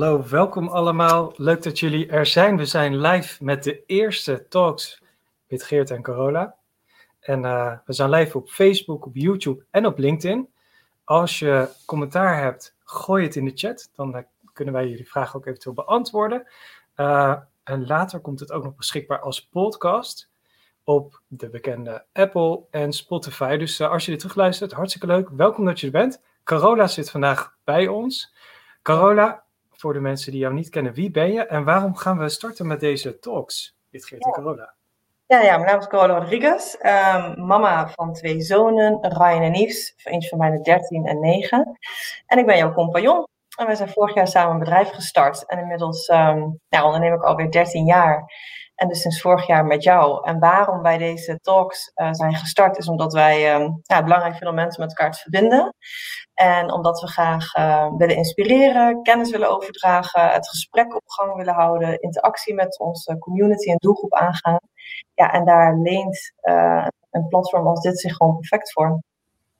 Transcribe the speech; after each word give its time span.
Hallo, 0.00 0.24
welkom 0.28 0.68
allemaal. 0.68 1.32
Leuk 1.36 1.62
dat 1.62 1.78
jullie 1.78 2.06
er 2.06 2.26
zijn. 2.26 2.56
We 2.56 2.64
zijn 2.64 3.00
live 3.00 3.44
met 3.44 3.64
de 3.64 3.84
eerste 3.86 4.46
talks 4.48 5.02
met 5.48 5.62
Geert 5.62 5.90
en 5.90 6.02
Carola. 6.02 6.54
En 7.20 7.42
uh, 7.42 7.72
we 7.84 7.92
zijn 7.92 8.10
live 8.10 8.38
op 8.38 8.48
Facebook, 8.48 9.06
op 9.06 9.16
YouTube 9.16 9.64
en 9.70 9.86
op 9.86 9.98
LinkedIn. 9.98 10.48
Als 11.04 11.38
je 11.38 11.68
commentaar 11.86 12.42
hebt, 12.42 12.76
gooi 12.84 13.24
het 13.24 13.36
in 13.36 13.44
de 13.44 13.52
chat. 13.54 13.90
Dan 13.94 14.16
uh, 14.16 14.22
kunnen 14.52 14.74
wij 14.74 14.88
jullie 14.88 15.08
vragen 15.08 15.38
ook 15.38 15.46
eventueel 15.46 15.74
beantwoorden. 15.74 16.46
Uh, 16.96 17.36
en 17.64 17.86
later 17.86 18.20
komt 18.20 18.40
het 18.40 18.52
ook 18.52 18.64
nog 18.64 18.74
beschikbaar 18.74 19.20
als 19.20 19.48
podcast 19.48 20.30
op 20.84 21.20
de 21.26 21.48
bekende 21.48 22.04
Apple 22.12 22.62
en 22.70 22.92
Spotify. 22.92 23.56
Dus 23.56 23.80
als 23.80 24.04
je 24.04 24.10
dit 24.10 24.20
terugluistert, 24.20 24.72
hartstikke 24.72 25.06
leuk. 25.06 25.28
Welkom 25.28 25.64
dat 25.64 25.80
je 25.80 25.86
er 25.86 25.92
bent. 25.92 26.22
Carola 26.44 26.86
zit 26.86 27.10
vandaag 27.10 27.54
bij 27.64 27.88
ons. 27.88 28.34
Carola, 28.82 29.44
voor 29.80 29.92
de 29.92 30.00
mensen 30.00 30.32
die 30.32 30.40
jou 30.40 30.54
niet 30.54 30.68
kennen, 30.68 30.92
wie 30.92 31.10
ben 31.10 31.32
je 31.32 31.46
en 31.46 31.64
waarom 31.64 31.96
gaan 31.96 32.18
we 32.18 32.28
starten 32.28 32.66
met 32.66 32.80
deze 32.80 33.18
talks? 33.18 33.76
Dit 33.90 34.06
geeft 34.06 34.24
ja. 34.24 34.30
Carola. 34.30 34.74
Ja, 35.26 35.40
ja, 35.40 35.56
mijn 35.56 35.70
naam 35.70 35.78
is 35.78 35.86
Carola 35.86 36.18
Rodriguez, 36.18 36.74
um, 36.74 37.46
mama 37.46 37.88
van 37.88 38.12
twee 38.12 38.40
zonen, 38.40 38.98
Ryan 39.00 39.42
en 39.42 39.54
Yves, 39.54 39.94
eentje 40.04 40.28
van 40.28 40.38
mij 40.38 40.62
13 40.62 41.06
en 41.06 41.20
9. 41.20 41.78
En 42.26 42.38
ik 42.38 42.46
ben 42.46 42.56
jouw 42.56 42.72
compagnon. 42.72 43.26
En 43.58 43.66
wij 43.66 43.74
zijn 43.74 43.88
vorig 43.88 44.14
jaar 44.14 44.28
samen 44.28 44.52
een 44.52 44.58
bedrijf 44.58 44.90
gestart. 44.90 45.46
En 45.46 45.58
inmiddels 45.58 46.08
um, 46.08 46.60
ja, 46.68 46.84
onderneem 46.84 47.14
ik 47.14 47.22
alweer 47.22 47.50
13 47.50 47.84
jaar. 47.84 48.32
En 48.80 48.88
dus 48.88 49.00
sinds 49.00 49.20
vorig 49.20 49.46
jaar 49.46 49.64
met 49.64 49.82
jou. 49.82 50.26
En 50.26 50.38
waarom 50.38 50.82
wij 50.82 50.98
deze 50.98 51.38
talks 51.40 51.92
uh, 51.94 52.08
zijn 52.12 52.34
gestart, 52.34 52.78
is 52.78 52.88
omdat 52.88 53.12
wij 53.12 53.54
um, 53.54 53.80
ja, 53.82 54.02
belangrijk 54.02 54.32
vinden 54.32 54.48
om 54.48 54.54
mensen 54.54 54.80
met 54.80 54.90
elkaar 54.90 55.12
te 55.12 55.18
verbinden. 55.18 55.74
En 56.34 56.72
omdat 56.72 57.00
we 57.00 57.06
graag 57.06 57.54
uh, 57.54 57.92
willen 57.96 58.16
inspireren, 58.16 59.02
kennis 59.02 59.30
willen 59.30 59.50
overdragen, 59.50 60.28
het 60.28 60.48
gesprek 60.48 60.94
op 60.94 61.02
gang 61.06 61.36
willen 61.36 61.54
houden, 61.54 62.00
interactie 62.00 62.54
met 62.54 62.78
onze 62.78 63.18
community 63.18 63.70
en 63.70 63.76
doelgroep 63.76 64.14
aangaan. 64.14 64.60
Ja, 65.14 65.32
en 65.32 65.44
daar 65.44 65.76
leent 65.78 66.32
uh, 66.42 66.86
een 67.10 67.28
platform 67.28 67.66
als 67.66 67.80
dit 67.80 68.00
zich 68.00 68.16
gewoon 68.16 68.38
perfect 68.38 68.72
voor. 68.72 69.00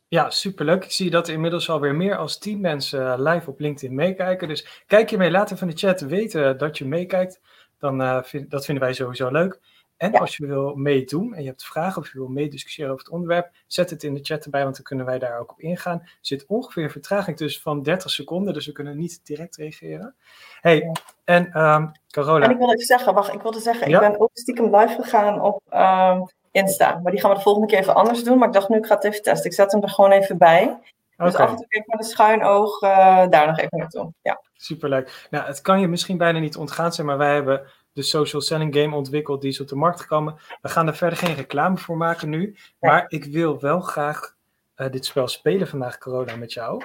Ja, 0.09 0.31
superleuk. 0.31 0.85
Ik 0.85 0.93
zie 0.93 1.11
dat 1.11 1.29
er 1.29 1.35
inmiddels 1.35 1.71
alweer 1.71 1.95
meer 1.95 2.17
dan 2.17 2.39
10 2.39 2.61
mensen 2.61 3.23
live 3.23 3.51
op 3.51 3.61
LinkedIn 3.61 3.95
meekijken. 3.95 4.49
Dus 4.49 4.85
kijk 4.87 5.11
je 5.11 5.17
mee, 5.17 5.31
laat 5.31 5.51
even 5.51 5.69
in 5.69 5.75
de 5.75 5.81
chat 5.81 6.01
weten 6.01 6.59
dat 6.59 6.79
je 6.79 6.85
meekijkt. 6.85 7.41
Dan, 7.81 8.25
vind, 8.25 8.51
dat 8.51 8.65
vinden 8.65 8.85
wij 8.85 8.95
sowieso 8.95 9.31
leuk. 9.31 9.61
En 10.01 10.13
ja. 10.13 10.19
als 10.19 10.37
je 10.37 10.47
wil 10.47 10.75
meedoen 10.75 11.35
en 11.35 11.43
je 11.43 11.49
hebt 11.49 11.65
vragen 11.65 12.03
of 12.03 12.13
je 12.13 12.19
wil 12.19 12.29
meediscussiëren 12.29 12.93
over 12.93 13.05
het 13.05 13.15
onderwerp, 13.15 13.51
zet 13.67 13.91
het 13.91 14.03
in 14.03 14.15
de 14.15 14.21
chat 14.23 14.45
erbij, 14.45 14.63
want 14.63 14.75
dan 14.75 14.85
kunnen 14.85 15.07
wij 15.07 15.19
daar 15.19 15.39
ook 15.39 15.51
op 15.51 15.61
ingaan. 15.61 15.99
Er 16.03 16.19
zit 16.21 16.47
ongeveer 16.47 16.91
vertraging 16.91 17.37
tussen 17.37 17.63
van 17.63 17.83
30 17.83 18.11
seconden, 18.11 18.55
dus 18.55 18.67
we 18.67 18.73
kunnen 18.73 18.97
niet 18.97 19.21
direct 19.25 19.57
reageren. 19.57 20.15
hey, 20.61 20.93
en 21.25 21.61
um, 21.61 21.93
Carola. 22.11 22.45
En 22.45 22.51
ik 22.51 22.57
wilde 22.57 22.73
even 22.73 22.87
zeggen, 22.87 23.15
wacht, 23.15 23.35
ik 23.35 23.43
wilde 23.43 23.61
zeggen, 23.61 23.89
ja? 23.89 24.03
ik 24.03 24.11
ben 24.11 24.21
ook 24.21 24.31
stiekem 24.33 24.77
live 24.77 25.03
gegaan 25.03 25.41
op 25.41 25.63
um, 25.73 26.29
Insta. 26.51 27.01
Maar 27.03 27.13
die 27.13 27.21
gaan 27.21 27.31
we 27.31 27.37
de 27.37 27.43
volgende 27.43 27.69
keer 27.69 27.79
even 27.79 27.95
anders 27.95 28.25
doen. 28.25 28.39
Maar 28.39 28.49
ik 28.49 28.55
dacht 28.55 28.69
nu, 28.69 28.77
ik 28.77 28.87
ga 28.87 28.95
het 28.95 29.05
even 29.05 29.23
testen. 29.23 29.51
Ik 29.51 29.57
zet 29.57 29.73
hem 29.73 29.83
er 29.83 29.89
gewoon 29.89 30.13
even 30.13 30.39
bij. 30.39 30.79
Dus 31.25 31.35
okay. 31.35 31.47
af 31.47 31.53
en 31.53 31.57
toe 31.57 31.67
ik 31.69 31.87
met 31.87 31.99
een 31.99 32.05
schuin 32.05 32.45
oog 32.45 32.83
uh, 32.83 33.29
daar 33.29 33.47
nog 33.47 33.59
even 33.59 33.79
naartoe. 33.79 34.13
Ja. 34.23 34.41
Superleuk. 34.53 35.27
Nou, 35.31 35.47
het 35.47 35.61
kan 35.61 35.81
je 35.81 35.89
misschien 35.89 36.19
bijna 36.19 36.39
niet 36.39 36.57
ontgaan 36.57 36.93
zijn, 36.93 37.07
maar 37.07 37.19
wij 37.19 37.35
hebben 37.35 37.63
de 37.93 38.03
social 38.03 38.43
selling 38.43 38.75
game 38.75 38.97
ontwikkeld. 38.97 39.41
Die 39.41 39.51
is 39.51 39.61
op 39.61 39.69
de 39.69 39.77
markt 39.77 40.01
gekomen. 40.01 40.39
We 40.63 40.69
gaan 40.69 40.87
er 40.87 40.97
verder 40.97 41.19
geen 41.19 41.35
reclame 41.35 41.77
voor 41.77 41.97
maken 41.97 42.29
nu. 42.29 42.57
Maar 42.79 43.05
ik 43.09 43.25
wil 43.25 43.61
wel 43.61 43.81
graag 43.81 44.37
uh, 44.77 44.91
dit 44.91 45.05
spel 45.05 45.29
spelen 45.29 45.69
vandaag, 45.69 45.99
Corona, 45.99 46.37
met 46.37 46.53
jou. 46.53 46.85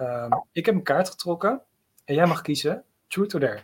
Uh, 0.00 0.36
ik 0.52 0.66
heb 0.66 0.74
een 0.74 0.82
kaart 0.82 1.10
getrokken. 1.10 1.62
En 2.04 2.14
jij 2.14 2.26
mag 2.26 2.42
kiezen. 2.42 2.84
Truth 3.08 3.34
or 3.34 3.40
dare? 3.40 3.60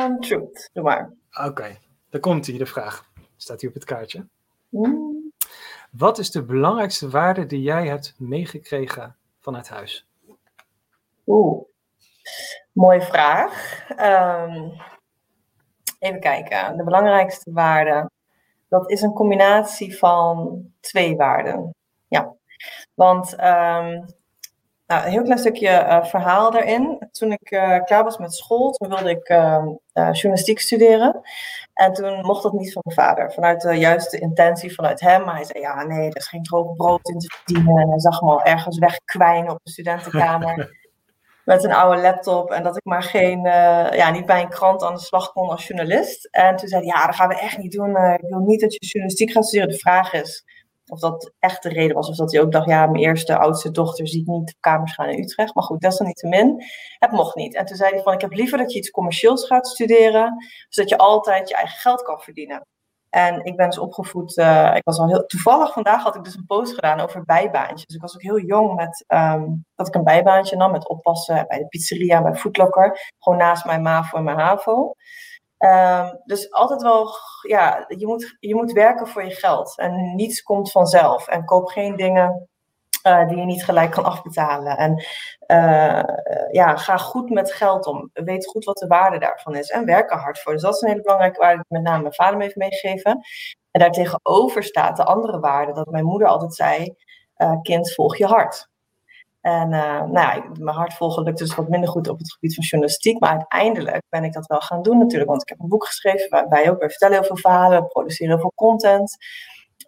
Um, 0.00 0.20
truth, 0.20 0.70
doe 0.72 0.84
maar. 0.84 1.12
Oké, 1.30 1.48
okay. 1.48 1.78
daar 2.10 2.20
komt 2.20 2.46
hij, 2.46 2.58
de 2.58 2.66
vraag. 2.66 3.10
Staat 3.36 3.60
hier 3.60 3.68
op 3.68 3.74
het 3.74 3.84
kaartje. 3.84 4.26
Mm. 4.68 5.15
Wat 5.98 6.18
is 6.18 6.30
de 6.30 6.44
belangrijkste 6.44 7.10
waarde 7.10 7.46
die 7.46 7.62
jij 7.62 7.86
hebt 7.86 8.14
meegekregen 8.18 9.16
vanuit 9.40 9.68
huis? 9.68 10.06
Oeh, 11.26 11.62
mooie 12.72 13.02
vraag. 13.02 13.84
Um, 13.90 14.72
even 15.98 16.20
kijken. 16.20 16.76
De 16.76 16.84
belangrijkste 16.84 17.52
waarde. 17.52 18.10
Dat 18.68 18.90
is 18.90 19.02
een 19.02 19.12
combinatie 19.12 19.98
van 19.98 20.62
twee 20.80 21.16
waarden. 21.16 21.74
Ja. 22.08 22.34
Want 22.94 23.32
um, 23.40 24.06
nou, 24.86 25.04
een 25.04 25.10
heel 25.10 25.22
klein 25.22 25.38
stukje 25.38 25.68
uh, 25.68 26.04
verhaal 26.04 26.50
daarin. 26.50 27.08
Toen 27.10 27.32
ik 27.32 27.50
uh, 27.50 27.82
klaar 27.84 28.04
was 28.04 28.18
met 28.18 28.34
school, 28.34 28.70
toen 28.70 28.88
wilde 28.88 29.10
ik 29.10 29.28
uh, 29.28 29.64
journalistiek 29.92 30.60
studeren. 30.60 31.20
En 31.74 31.92
toen 31.92 32.20
mocht 32.20 32.42
dat 32.42 32.52
niet 32.52 32.72
van 32.72 32.82
mijn 32.84 32.96
vader. 32.96 33.32
Vanuit 33.32 33.60
de 33.60 33.74
juiste 33.74 34.18
intentie 34.18 34.74
vanuit 34.74 35.00
hem. 35.00 35.24
Maar 35.24 35.34
hij 35.34 35.44
zei, 35.44 35.60
ja 35.60 35.82
nee, 35.82 36.08
er 36.08 36.16
is 36.16 36.28
geen 36.28 36.42
droog 36.42 36.76
brood 36.76 37.08
in 37.08 37.18
te 37.18 37.34
verdienen. 37.36 37.82
En 37.82 37.88
hij 37.88 38.00
zag 38.00 38.20
me 38.20 38.30
al 38.30 38.42
ergens 38.42 38.78
wegkwijnen 38.78 39.50
op 39.52 39.60
de 39.62 39.70
studentenkamer. 39.70 40.74
met 41.44 41.64
een 41.64 41.72
oude 41.72 42.00
laptop. 42.00 42.50
En 42.50 42.62
dat 42.62 42.76
ik 42.76 42.84
maar 42.84 43.02
geen, 43.02 43.40
ja, 43.92 44.10
niet 44.10 44.26
bij 44.26 44.42
een 44.42 44.48
krant 44.48 44.82
aan 44.82 44.94
de 44.94 45.00
slag 45.00 45.32
kon 45.32 45.48
als 45.48 45.66
journalist. 45.66 46.28
En 46.30 46.56
toen 46.56 46.68
zei 46.68 46.86
hij, 46.86 46.94
ja, 46.94 47.06
dat 47.06 47.14
gaan 47.14 47.28
we 47.28 47.38
echt 47.40 47.58
niet 47.58 47.72
doen. 47.72 47.96
ik 47.96 48.28
wil 48.28 48.38
niet 48.38 48.60
dat 48.60 48.72
je 48.72 48.86
journalistiek 48.86 49.30
gaat 49.30 49.46
studeren. 49.46 49.72
De 49.72 49.78
vraag 49.78 50.12
is 50.12 50.44
of 50.90 51.00
dat 51.00 51.32
echt 51.38 51.62
de 51.62 51.68
reden 51.68 51.96
was. 51.96 52.08
Of 52.08 52.16
dat 52.16 52.32
hij 52.32 52.40
ook 52.40 52.52
dacht, 52.52 52.68
ja, 52.68 52.86
mijn 52.86 53.04
eerste 53.04 53.38
oudste 53.38 53.70
dochter 53.70 54.08
ziet 54.08 54.26
niet 54.26 54.50
op 54.50 54.60
kamers 54.60 54.94
gaan 54.94 55.08
in 55.08 55.22
Utrecht. 55.22 55.54
Maar 55.54 55.64
goed, 55.64 55.80
dat 55.80 55.96
dan 55.96 56.06
niet 56.06 56.16
te 56.16 56.28
min. 56.28 56.62
Het 56.98 57.10
mocht 57.10 57.34
niet. 57.34 57.54
En 57.54 57.64
toen 57.64 57.76
zei 57.76 57.90
hij 57.90 58.02
van, 58.02 58.12
ik 58.12 58.20
heb 58.20 58.32
liever 58.32 58.58
dat 58.58 58.72
je 58.72 58.78
iets 58.78 58.90
commercieels 58.90 59.46
gaat 59.46 59.68
studeren. 59.68 60.36
Zodat 60.68 60.90
je 60.90 60.98
altijd 60.98 61.48
je 61.48 61.54
eigen 61.54 61.78
geld 61.78 62.02
kan 62.02 62.20
verdienen. 62.20 62.66
En 63.10 63.44
ik 63.44 63.56
ben 63.56 63.66
dus 63.68 63.78
opgevoed, 63.78 64.36
uh, 64.36 64.72
ik 64.74 64.84
was 64.84 64.98
al 64.98 65.08
heel, 65.08 65.26
toevallig 65.26 65.72
vandaag 65.72 66.02
had 66.02 66.14
ik 66.14 66.24
dus 66.24 66.34
een 66.34 66.46
post 66.46 66.74
gedaan 66.74 67.00
over 67.00 67.24
bijbaantjes. 67.24 67.86
Dus 67.86 67.94
ik 67.94 68.00
was 68.00 68.14
ook 68.14 68.22
heel 68.22 68.40
jong 68.40 68.74
met, 68.74 69.04
um, 69.08 69.64
dat 69.74 69.88
ik 69.88 69.94
een 69.94 70.04
bijbaantje 70.04 70.56
nam 70.56 70.72
met 70.72 70.88
oppassen 70.88 71.44
bij 71.48 71.58
de 71.58 71.66
pizzeria, 71.66 72.22
bij 72.22 72.34
Foodlocker. 72.34 73.12
Gewoon 73.18 73.38
naast 73.38 73.64
mijn 73.64 73.82
MAVO 73.82 74.16
en 74.16 74.24
mijn 74.24 74.38
HAVO. 74.38 74.94
Um, 75.58 76.20
dus 76.24 76.52
altijd 76.52 76.82
wel, 76.82 77.10
ja, 77.48 77.84
je 77.88 78.06
moet, 78.06 78.36
je 78.40 78.54
moet 78.54 78.72
werken 78.72 79.06
voor 79.06 79.24
je 79.24 79.34
geld. 79.34 79.78
En 79.78 80.14
niets 80.14 80.42
komt 80.42 80.70
vanzelf. 80.70 81.28
En 81.28 81.44
koop 81.44 81.68
geen 81.68 81.96
dingen 81.96 82.48
uh, 83.06 83.28
die 83.28 83.36
je 83.36 83.44
niet 83.44 83.64
gelijk 83.64 83.90
kan 83.90 84.04
afbetalen. 84.12 84.76
En 84.76 85.04
uh, 85.46 86.02
ja, 86.50 86.76
ga 86.76 86.96
goed 86.96 87.30
met 87.30 87.52
geld 87.52 87.86
om. 87.86 88.10
Weet 88.12 88.46
goed 88.46 88.64
wat 88.64 88.76
de 88.76 88.86
waarde 88.86 89.18
daarvan 89.18 89.54
is. 89.56 89.70
En 89.70 89.84
werk 89.84 90.10
er 90.10 90.18
hard 90.18 90.40
voor. 90.40 90.52
Dus 90.52 90.62
dat 90.62 90.74
is 90.74 90.80
een 90.80 90.88
hele 90.88 91.02
belangrijke 91.02 91.40
waarde 91.40 91.64
die 91.68 91.78
met 91.78 91.88
name 91.88 92.02
mijn 92.02 92.14
vader 92.14 92.36
me 92.36 92.42
heeft 92.42 92.56
meegegeven. 92.56 93.10
En 93.70 93.80
daartegenover 93.80 94.62
staat 94.62 94.96
de 94.96 95.04
andere 95.04 95.40
waarde 95.40 95.72
dat 95.72 95.86
mijn 95.86 96.04
moeder 96.04 96.28
altijd 96.28 96.54
zei: 96.54 96.94
uh, 97.36 97.60
kind, 97.62 97.92
volg 97.94 98.16
je 98.16 98.26
hart. 98.26 98.68
En 99.46 99.72
uh, 99.72 100.02
nou 100.02 100.12
ja, 100.12 100.42
mijn 100.58 100.76
hart 100.76 100.94
volgen 100.94 101.22
lukt 101.22 101.38
dus 101.38 101.54
wat 101.54 101.68
minder 101.68 101.88
goed 101.88 102.08
op 102.08 102.18
het 102.18 102.32
gebied 102.32 102.54
van 102.54 102.64
journalistiek. 102.64 103.20
Maar 103.20 103.30
uiteindelijk 103.30 104.02
ben 104.08 104.24
ik 104.24 104.32
dat 104.32 104.46
wel 104.46 104.60
gaan 104.60 104.82
doen 104.82 104.98
natuurlijk. 104.98 105.30
Want 105.30 105.42
ik 105.42 105.48
heb 105.48 105.60
een 105.60 105.68
boek 105.68 105.86
geschreven 105.86 106.30
waarbij 106.30 106.70
ook. 106.70 106.80
We 106.80 106.88
vertellen 106.88 107.14
heel 107.14 107.24
veel 107.24 107.36
verhalen, 107.36 107.86
produceren 107.86 108.32
heel 108.32 108.40
veel 108.40 108.52
content. 108.54 109.16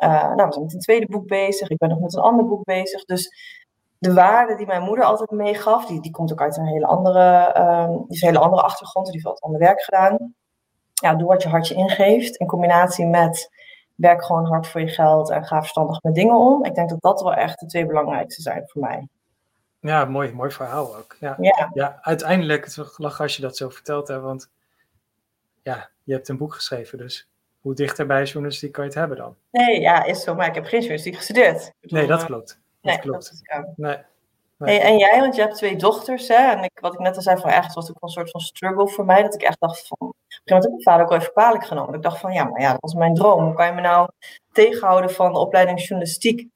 Uh, 0.02 0.34
nou, 0.34 0.46
we 0.46 0.52
zijn 0.52 0.64
met 0.64 0.74
een 0.74 0.80
tweede 0.80 1.06
boek 1.06 1.26
bezig. 1.26 1.68
Ik 1.68 1.78
ben 1.78 1.88
nog 1.88 1.98
met 1.98 2.14
een 2.14 2.22
ander 2.22 2.46
boek 2.46 2.64
bezig. 2.64 3.04
Dus 3.04 3.34
de 3.98 4.14
waarde 4.14 4.56
die 4.56 4.66
mijn 4.66 4.82
moeder 4.82 5.04
altijd 5.04 5.30
meegaf, 5.30 5.86
die, 5.86 6.00
die 6.00 6.10
komt 6.10 6.32
ook 6.32 6.40
uit 6.40 6.56
een 6.56 6.66
hele 6.66 6.86
andere, 6.86 7.54
um, 7.58 8.04
die 8.08 8.22
een 8.22 8.28
hele 8.28 8.44
andere 8.44 8.62
achtergrond. 8.62 9.06
Die 9.06 9.14
heeft 9.14 9.26
wat 9.26 9.40
ander 9.40 9.60
werk 9.60 9.82
gedaan. 9.82 10.34
Ja, 10.92 11.14
doe 11.14 11.28
wat 11.28 11.42
je 11.42 11.48
hartje 11.48 11.74
ingeeft. 11.74 12.36
In 12.36 12.46
combinatie 12.46 13.06
met 13.06 13.50
werk 13.94 14.24
gewoon 14.24 14.46
hard 14.46 14.66
voor 14.66 14.80
je 14.80 14.88
geld 14.88 15.30
en 15.30 15.44
ga 15.44 15.58
verstandig 15.60 16.02
met 16.02 16.14
dingen 16.14 16.36
om. 16.36 16.64
Ik 16.64 16.74
denk 16.74 16.88
dat 16.88 17.00
dat 17.00 17.22
wel 17.22 17.34
echt 17.34 17.60
de 17.60 17.66
twee 17.66 17.86
belangrijkste 17.86 18.42
zijn 18.42 18.62
voor 18.66 18.80
mij. 18.82 19.08
Ja, 19.80 20.04
mooi, 20.04 20.32
mooi 20.32 20.50
verhaal 20.50 20.96
ook. 20.96 21.16
Ja, 21.20 21.36
ja. 21.40 21.70
ja 21.72 21.98
uiteindelijk, 22.00 22.64
het 22.64 22.76
is 22.76 22.98
lachen 22.98 23.22
als 23.22 23.36
je 23.36 23.42
dat 23.42 23.56
zo 23.56 23.68
vertelt, 23.68 24.08
hè, 24.08 24.20
want 24.20 24.50
ja, 25.62 25.90
je 26.04 26.12
hebt 26.12 26.28
een 26.28 26.36
boek 26.36 26.54
geschreven, 26.54 26.98
dus 26.98 27.28
hoe 27.60 27.74
dichter 27.74 28.06
bij 28.06 28.24
journalistiek 28.24 28.72
kan 28.72 28.84
je 28.84 28.90
het 28.90 28.98
hebben 28.98 29.16
dan? 29.16 29.36
Nee, 29.50 29.80
ja, 29.80 30.04
is 30.04 30.22
zo, 30.22 30.34
maar 30.34 30.46
ik 30.46 30.54
heb 30.54 30.64
geen 30.64 30.78
journalistiek 30.78 31.16
gestudeerd. 31.16 31.72
Nee, 31.80 32.06
dat 32.06 32.24
klopt. 32.24 32.48
Dat 32.48 32.92
nee, 32.92 32.98
klopt. 32.98 33.24
Dat 33.24 33.32
is, 33.32 33.40
ja. 33.42 33.72
nee. 33.76 33.96
nee. 34.56 34.78
Hey, 34.78 34.80
en 34.80 34.98
jij, 34.98 35.20
want 35.20 35.34
je 35.34 35.40
hebt 35.40 35.54
twee 35.54 35.76
dochters, 35.76 36.28
hè? 36.28 36.50
En 36.50 36.62
ik, 36.62 36.78
wat 36.80 36.92
ik 36.92 36.98
net 36.98 37.16
al 37.16 37.22
zei, 37.22 37.40
van 37.40 37.50
echt 37.50 37.74
was 37.74 37.90
ook 37.90 37.96
een 38.00 38.08
soort 38.08 38.30
van 38.30 38.40
struggle 38.40 38.88
voor 38.88 39.04
mij. 39.04 39.22
Dat 39.22 39.34
ik 39.34 39.42
echt 39.42 39.60
dacht 39.60 39.86
van. 39.86 39.96
Op 40.00 40.06
een 40.08 40.14
gegeven 40.28 40.42
moment 40.44 40.64
heb 40.64 40.72
ik 40.72 40.84
mijn 40.84 40.96
vader 40.96 41.02
ook 41.02 41.10
wel 41.10 41.18
even 41.18 41.32
kwalijk 41.32 41.64
genomen. 41.64 41.94
Ik 41.94 42.02
dacht 42.02 42.18
van, 42.18 42.32
ja, 42.32 42.44
maar 42.44 42.60
ja, 42.60 42.70
dat 42.70 42.80
was 42.80 42.94
mijn 42.94 43.14
droom. 43.14 43.44
Hoe 43.44 43.54
kan 43.54 43.66
je 43.66 43.72
me 43.72 43.80
nou 43.80 44.10
tegenhouden 44.52 45.10
van 45.10 45.32
de 45.32 45.38
opleiding 45.38 45.80
journalistiek? 45.80 46.48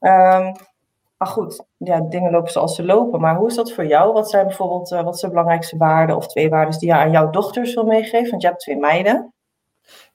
Um, 0.00 0.52
maar 1.22 1.30
goed, 1.30 1.64
ja, 1.76 2.00
dingen 2.00 2.30
lopen 2.30 2.50
zoals 2.50 2.74
ze 2.74 2.84
lopen. 2.84 3.20
Maar 3.20 3.36
hoe 3.36 3.48
is 3.48 3.54
dat 3.54 3.72
voor 3.72 3.86
jou? 3.86 4.12
Wat 4.12 4.30
zijn 4.30 4.46
bijvoorbeeld 4.46 4.92
uh, 4.92 5.02
wat 5.02 5.18
zijn 5.18 5.30
de 5.30 5.36
belangrijkste 5.36 5.76
waarden 5.76 6.16
of 6.16 6.26
twee 6.26 6.48
waarden 6.48 6.78
die 6.78 6.88
je 6.88 6.94
aan 6.94 7.10
jouw 7.10 7.30
dochters 7.30 7.74
wil 7.74 7.84
meegeven? 7.84 8.30
Want 8.30 8.42
je 8.42 8.48
hebt 8.48 8.60
twee 8.60 8.76
meiden. 8.76 9.32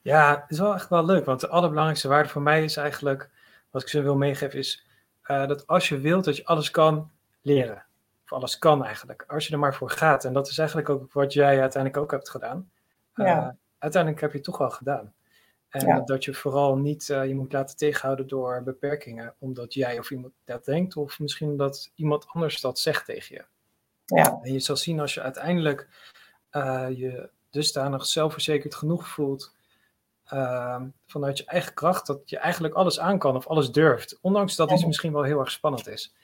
Ja, 0.00 0.40
het 0.40 0.50
is 0.50 0.58
wel 0.58 0.74
echt 0.74 0.88
wel 0.88 1.04
leuk. 1.04 1.24
Want 1.24 1.40
de 1.40 1.48
allerbelangrijkste 1.48 2.08
waarde 2.08 2.28
voor 2.28 2.42
mij 2.42 2.64
is 2.64 2.76
eigenlijk, 2.76 3.30
wat 3.70 3.82
ik 3.82 3.88
ze 3.88 4.02
wil 4.02 4.16
meegeven, 4.16 4.58
is 4.58 4.86
uh, 5.26 5.46
dat 5.46 5.66
als 5.66 5.88
je 5.88 5.98
wilt 5.98 6.24
dat 6.24 6.36
je 6.36 6.44
alles 6.44 6.70
kan 6.70 7.10
leren. 7.42 7.84
of 8.24 8.32
alles 8.32 8.58
kan 8.58 8.84
eigenlijk. 8.84 9.24
Als 9.28 9.46
je 9.46 9.52
er 9.52 9.58
maar 9.58 9.74
voor 9.74 9.90
gaat. 9.90 10.24
En 10.24 10.32
dat 10.32 10.48
is 10.48 10.58
eigenlijk 10.58 10.88
ook 10.88 11.12
wat 11.12 11.32
jij 11.32 11.60
uiteindelijk 11.60 12.02
ook 12.02 12.10
hebt 12.10 12.30
gedaan. 12.30 12.70
Ja. 13.14 13.56
uiteindelijk 13.78 14.22
heb 14.22 14.30
je 14.30 14.36
het 14.36 14.46
toch 14.46 14.58
wel 14.58 14.70
gedaan. 14.70 15.12
En 15.68 16.04
dat 16.04 16.24
je 16.24 16.34
vooral 16.34 16.76
niet 16.76 17.06
je 17.06 17.34
moet 17.34 17.52
laten 17.52 17.76
tegenhouden 17.76 18.28
door 18.28 18.62
beperkingen, 18.62 19.34
omdat 19.38 19.74
jij 19.74 19.98
of 19.98 20.10
iemand 20.10 20.32
dat 20.44 20.64
denkt, 20.64 20.96
of 20.96 21.18
misschien 21.18 21.56
dat 21.56 21.90
iemand 21.94 22.26
anders 22.28 22.60
dat 22.60 22.78
zegt 22.78 23.04
tegen 23.04 23.34
je. 23.34 23.44
Ja. 24.16 24.38
En 24.42 24.52
je 24.52 24.60
zal 24.60 24.76
zien 24.76 25.00
als 25.00 25.14
je 25.14 25.22
uiteindelijk 25.22 25.88
je 26.94 27.30
dusdanig 27.50 28.06
zelfverzekerd 28.06 28.74
genoeg 28.74 29.08
voelt 29.08 29.56
uh, 30.32 30.82
vanuit 31.06 31.38
je 31.38 31.44
eigen 31.44 31.74
kracht, 31.74 32.06
dat 32.06 32.30
je 32.30 32.38
eigenlijk 32.38 32.74
alles 32.74 33.00
aan 33.00 33.18
kan 33.18 33.36
of 33.36 33.46
alles 33.46 33.70
durft. 33.70 34.18
Ondanks 34.20 34.56
dat 34.56 34.70
iets 34.70 34.84
misschien 34.84 35.12
wel 35.12 35.22
heel 35.22 35.38
erg 35.38 35.50
spannend 35.50 35.88
is. 35.88 36.14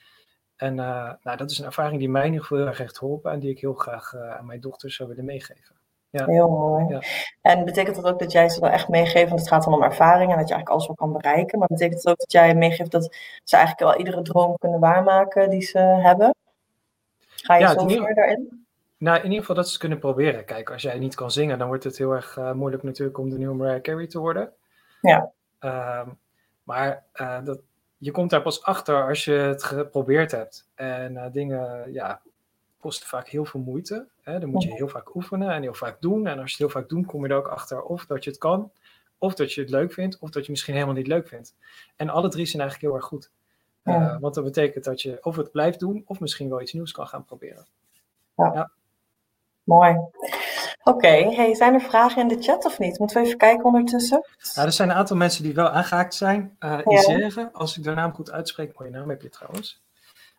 En 0.55 0.71
uh, 0.77 1.13
nou, 1.21 1.37
dat 1.37 1.51
is 1.51 1.59
een 1.59 1.65
ervaring 1.65 1.99
die 1.99 2.09
mij 2.09 2.21
in 2.21 2.27
ieder 2.27 2.41
geval 2.41 2.57
heel 2.57 2.67
erg 2.67 2.77
heeft 2.77 2.97
geholpen 2.97 3.31
en 3.31 3.39
die 3.39 3.49
ik 3.49 3.59
heel 3.59 3.73
graag 3.73 4.15
aan 4.15 4.45
mijn 4.45 4.61
dochters 4.61 4.95
zou 4.95 5.09
willen 5.09 5.25
meegeven. 5.25 5.75
Ja. 6.15 6.25
Heel 6.25 6.49
mooi. 6.49 6.85
Ja. 6.87 7.01
En 7.41 7.65
betekent 7.65 7.95
dat 7.95 8.05
ook 8.05 8.19
dat 8.19 8.31
jij 8.31 8.49
ze 8.49 8.59
wel 8.59 8.69
echt 8.69 8.89
meegeeft, 8.89 9.27
want 9.27 9.39
het 9.39 9.49
gaat 9.49 9.63
dan 9.63 9.73
om 9.73 9.83
ervaring 9.83 10.31
en 10.31 10.37
dat 10.37 10.47
je 10.47 10.53
eigenlijk 10.53 10.69
alles 10.69 10.87
wel 10.87 10.95
kan 10.95 11.13
bereiken. 11.13 11.59
Maar 11.59 11.67
betekent 11.67 11.97
het 11.97 12.07
ook 12.07 12.17
dat 12.17 12.31
jij 12.31 12.55
meegeeft 12.55 12.91
dat 12.91 13.15
ze 13.43 13.55
eigenlijk 13.55 13.89
wel 13.89 13.99
iedere 13.99 14.21
droom 14.21 14.57
kunnen 14.57 14.79
waarmaken 14.79 15.49
die 15.49 15.61
ze 15.61 15.79
hebben? 15.79 16.35
Ga 17.27 17.55
je 17.55 17.61
ja, 17.61 17.79
zo 17.79 17.87
ver 17.87 18.15
daarin? 18.15 18.65
Nou, 18.97 19.17
in 19.17 19.23
ieder 19.23 19.39
geval 19.39 19.55
dat 19.55 19.69
ze 19.69 19.79
kunnen 19.79 19.99
proberen. 19.99 20.45
Kijk, 20.45 20.71
als 20.71 20.81
jij 20.81 20.99
niet 20.99 21.15
kan 21.15 21.31
zingen, 21.31 21.57
dan 21.57 21.67
wordt 21.67 21.83
het 21.83 21.97
heel 21.97 22.11
erg 22.11 22.37
uh, 22.37 22.51
moeilijk 22.51 22.83
natuurlijk 22.83 23.17
om 23.17 23.29
de 23.29 23.37
nieuwe 23.37 23.55
Mariah 23.55 23.81
Carey 23.81 24.07
te 24.07 24.19
worden. 24.19 24.53
Ja. 25.01 25.31
Uh, 25.61 26.07
maar 26.63 27.03
uh, 27.13 27.43
dat, 27.43 27.59
je 27.97 28.11
komt 28.11 28.29
daar 28.29 28.41
pas 28.41 28.63
achter 28.63 29.07
als 29.07 29.25
je 29.25 29.31
het 29.31 29.63
geprobeerd 29.63 30.31
hebt. 30.31 30.67
En 30.75 31.17
eh, 31.17 31.31
dingen, 31.31 31.93
ja, 31.93 32.21
kosten 32.85 33.07
vaak 33.07 33.27
heel 33.27 33.45
veel 33.45 33.59
moeite. 33.59 34.07
Hè? 34.21 34.39
Dan 34.39 34.49
moet 34.49 34.63
je 34.63 34.73
heel 34.73 34.87
vaak 34.87 35.15
oefenen 35.15 35.51
en 35.51 35.61
heel 35.61 35.73
vaak 35.73 36.01
doen. 36.01 36.27
En 36.27 36.39
als 36.39 36.51
je 36.51 36.63
het 36.63 36.71
heel 36.71 36.81
vaak 36.81 36.89
doet, 36.89 37.05
kom 37.05 37.25
je 37.25 37.31
er 37.31 37.37
ook 37.37 37.47
achter 37.47 37.81
of 37.81 38.05
dat 38.05 38.23
je 38.23 38.29
het 38.29 38.39
kan, 38.39 38.71
of 39.17 39.33
dat 39.33 39.53
je 39.53 39.61
het 39.61 39.69
leuk 39.69 39.93
vindt, 39.93 40.19
of 40.19 40.29
dat 40.29 40.45
je 40.45 40.51
misschien 40.51 40.73
helemaal 40.73 40.95
niet 40.95 41.07
leuk 41.07 41.27
vindt. 41.27 41.55
En 41.95 42.09
alle 42.09 42.29
drie 42.29 42.45
zijn 42.45 42.61
eigenlijk 42.61 42.91
heel 42.91 43.01
erg 43.01 43.09
goed. 43.09 43.31
Ja. 43.83 44.19
want 44.19 44.33
dat 44.33 44.43
betekent 44.43 44.83
dat 44.83 45.01
je 45.01 45.17
of 45.21 45.35
het 45.35 45.51
blijft 45.51 45.79
doen, 45.79 46.03
of 46.05 46.19
misschien 46.19 46.49
wel 46.49 46.61
iets 46.61 46.73
nieuws 46.73 46.91
kan 46.91 47.07
gaan 47.07 47.25
proberen. 47.25 47.65
Ja. 48.35 48.51
ja. 48.53 48.71
Mooi. 49.63 49.95
Oké, 50.83 51.07
hey, 51.07 51.55
zijn 51.55 51.73
er 51.73 51.81
vragen 51.81 52.21
in 52.21 52.27
de 52.27 52.43
chat 52.43 52.65
of 52.65 52.79
niet? 52.79 52.99
Moeten 52.99 53.17
we 53.17 53.25
even 53.25 53.37
kijken 53.37 53.65
ondertussen? 53.65 54.25
Ja, 54.53 54.63
er 54.63 54.71
zijn 54.71 54.89
een 54.89 54.95
aantal 54.95 55.17
mensen 55.17 55.43
die 55.43 55.53
wel 55.53 55.69
aangehaakt 55.69 56.13
zijn. 56.13 56.57
Uh, 56.59 56.79
Isère, 56.85 57.49
als 57.53 57.77
ik 57.77 57.83
de 57.83 57.93
naam 57.93 58.13
goed 58.13 58.31
uitspreek, 58.31 58.79
mooie 58.79 58.91
naam 58.91 59.09
heb 59.09 59.21
je 59.21 59.29
trouwens. 59.29 59.83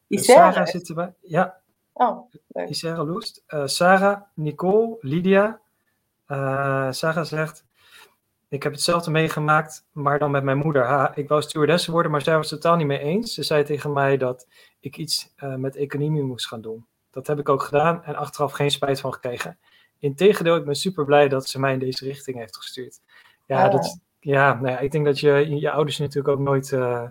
Uh, 0.08 0.20
Sarah 0.20 0.66
zit 0.66 0.88
erbij. 0.88 1.14
Ja. 1.20 1.60
Oh, 1.98 2.30
leuk. 2.46 2.82
Loest. 2.82 3.42
Uh, 3.48 3.66
Sarah, 3.66 4.20
Nicole, 4.34 4.96
Lydia. 5.00 5.60
Uh, 6.28 6.90
Sarah 6.90 7.24
zegt, 7.24 7.64
ik 8.48 8.62
heb 8.62 8.72
hetzelfde 8.72 9.10
meegemaakt, 9.10 9.86
maar 9.92 10.18
dan 10.18 10.30
met 10.30 10.42
mijn 10.42 10.58
moeder. 10.58 10.84
Ha, 10.84 11.14
ik 11.14 11.28
wou 11.28 11.42
stewardess 11.42 11.86
worden, 11.86 12.12
maar 12.12 12.22
zij 12.22 12.36
was 12.36 12.50
het 12.50 12.60
totaal 12.60 12.76
niet 12.76 12.86
mee 12.86 12.98
eens. 12.98 13.34
Ze 13.34 13.42
zei 13.42 13.64
tegen 13.64 13.92
mij 13.92 14.16
dat 14.16 14.46
ik 14.80 14.96
iets 14.96 15.32
met 15.56 15.76
economie 15.76 16.22
moest 16.22 16.46
gaan 16.46 16.60
doen. 16.60 16.86
Dat 17.10 17.26
heb 17.26 17.38
ik 17.38 17.48
ook 17.48 17.62
gedaan 17.62 18.04
en 18.04 18.14
achteraf 18.16 18.52
geen 18.52 18.70
spijt 18.70 19.00
van 19.00 19.12
gekregen. 19.12 19.58
Integendeel, 19.98 20.56
ik 20.56 20.64
ben 20.64 20.74
super 20.74 21.04
blij 21.04 21.28
dat 21.28 21.48
ze 21.48 21.60
mij 21.60 21.72
in 21.72 21.78
deze 21.78 22.04
richting 22.04 22.38
heeft 22.38 22.56
gestuurd. 22.56 23.00
Ja, 23.46 23.64
ah. 23.64 23.72
dat, 23.72 23.98
ja, 24.20 24.54
nou 24.54 24.68
ja, 24.68 24.78
ik 24.78 24.90
denk 24.92 25.04
dat 25.04 25.20
je 25.20 25.56
je 25.60 25.70
ouders 25.70 25.98
natuurlijk 25.98 26.38
ook 26.38 26.44
nooit 26.44 26.70
uh, 26.70 27.08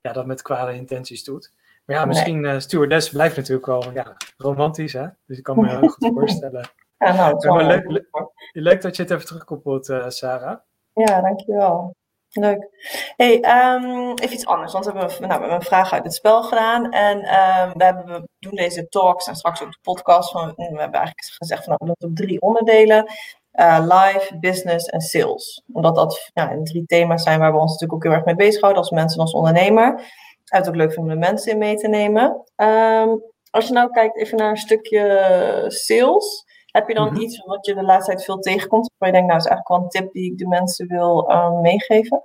ja, 0.00 0.12
dat 0.12 0.26
met 0.26 0.42
kwade 0.42 0.74
intenties 0.74 1.24
doet. 1.24 1.52
Maar 1.84 1.96
ja, 1.96 2.04
misschien 2.04 2.40
nee. 2.40 2.54
uh, 2.54 2.60
stewardess 2.60 3.10
blijft 3.10 3.36
natuurlijk 3.36 3.66
wel 3.66 3.92
ja, 3.92 4.16
romantisch, 4.36 4.92
hè? 4.92 5.06
Dus 5.26 5.38
ik 5.38 5.42
kan 5.42 5.60
me 5.60 5.68
heel 5.78 5.88
goed 5.88 6.10
voorstellen. 6.14 6.70
Ja, 6.98 7.12
nou, 7.12 7.34
het 7.34 7.66
leuk, 7.66 7.90
leuk, 7.90 8.06
leuk, 8.52 8.82
dat 8.82 8.96
je 8.96 9.02
het 9.02 9.10
even 9.10 9.26
terugkoppelt, 9.26 9.88
uh, 9.88 10.08
Sarah. 10.08 10.58
Ja, 10.92 11.20
dankjewel. 11.20 11.94
Leuk. 12.30 12.68
Hey, 13.16 13.34
um, 13.34 14.14
even 14.14 14.34
iets 14.34 14.46
anders, 14.46 14.72
want 14.72 14.84
we 14.84 14.92
hebben, 14.92 15.08
nou, 15.08 15.26
we 15.26 15.32
hebben 15.32 15.54
een 15.54 15.62
vraag 15.62 15.92
uit 15.92 16.04
het 16.04 16.14
spel 16.14 16.42
gedaan. 16.42 16.90
En 16.90 17.16
um, 17.16 17.72
we, 17.72 17.84
hebben, 17.84 18.04
we 18.06 18.28
doen 18.38 18.54
deze 18.54 18.88
talks 18.88 19.26
en 19.26 19.36
straks 19.36 19.62
ook 19.62 19.72
de 19.72 19.78
podcast. 19.82 20.30
Van, 20.30 20.52
we 20.56 20.62
hebben 20.62 20.80
eigenlijk 20.80 21.26
gezegd 21.38 21.64
van 21.64 21.76
nou, 21.78 21.78
we 21.78 21.86
doen 21.86 21.96
het 21.98 22.20
op 22.20 22.26
drie 22.26 22.40
onderdelen. 22.40 23.12
Uh, 23.52 23.78
live, 23.80 24.38
business 24.40 24.86
en 24.86 25.00
sales. 25.00 25.62
Omdat 25.72 25.94
dat 25.94 26.30
ja, 26.32 26.58
drie 26.62 26.86
thema's 26.86 27.22
zijn 27.22 27.38
waar 27.38 27.52
we 27.52 27.58
ons 27.58 27.72
natuurlijk 27.72 27.92
ook 27.92 28.02
heel 28.02 28.12
erg 28.12 28.24
mee 28.24 28.46
bezighouden 28.46 28.82
als 28.82 28.90
mensen 28.90 29.18
en 29.18 29.24
als 29.24 29.34
ondernemer. 29.34 30.02
Het 30.44 30.68
ook 30.68 30.74
leuk 30.74 30.92
vinden 30.92 31.14
om 31.14 31.20
de 31.20 31.26
mensen 31.26 31.52
in 31.52 31.58
mee 31.58 31.76
te 31.76 31.88
nemen. 31.88 32.44
Um, 32.56 33.22
als 33.50 33.66
je 33.66 33.72
nou 33.72 33.90
kijkt 33.90 34.16
even 34.16 34.38
naar 34.38 34.50
een 34.50 34.56
stukje 34.56 35.64
sales. 35.68 36.44
Heb 36.66 36.88
je 36.88 36.94
dan 36.94 37.08
mm 37.08 37.14
-hmm. 37.14 37.22
iets 37.22 37.44
wat 37.44 37.66
je 37.66 37.74
de 37.74 37.82
laatste 37.82 38.12
tijd 38.12 38.24
veel 38.24 38.38
tegenkomt? 38.38 38.90
Waar 38.98 39.08
je 39.08 39.14
denkt, 39.14 39.28
nou 39.28 39.40
is 39.40 39.46
eigenlijk 39.46 39.68
wel 39.68 39.78
een 39.78 39.88
tip 39.88 40.12
die 40.12 40.32
ik 40.32 40.38
de 40.38 40.48
mensen 40.48 40.86
wil 40.86 41.30
uh, 41.30 41.60
meegeven? 41.60 42.24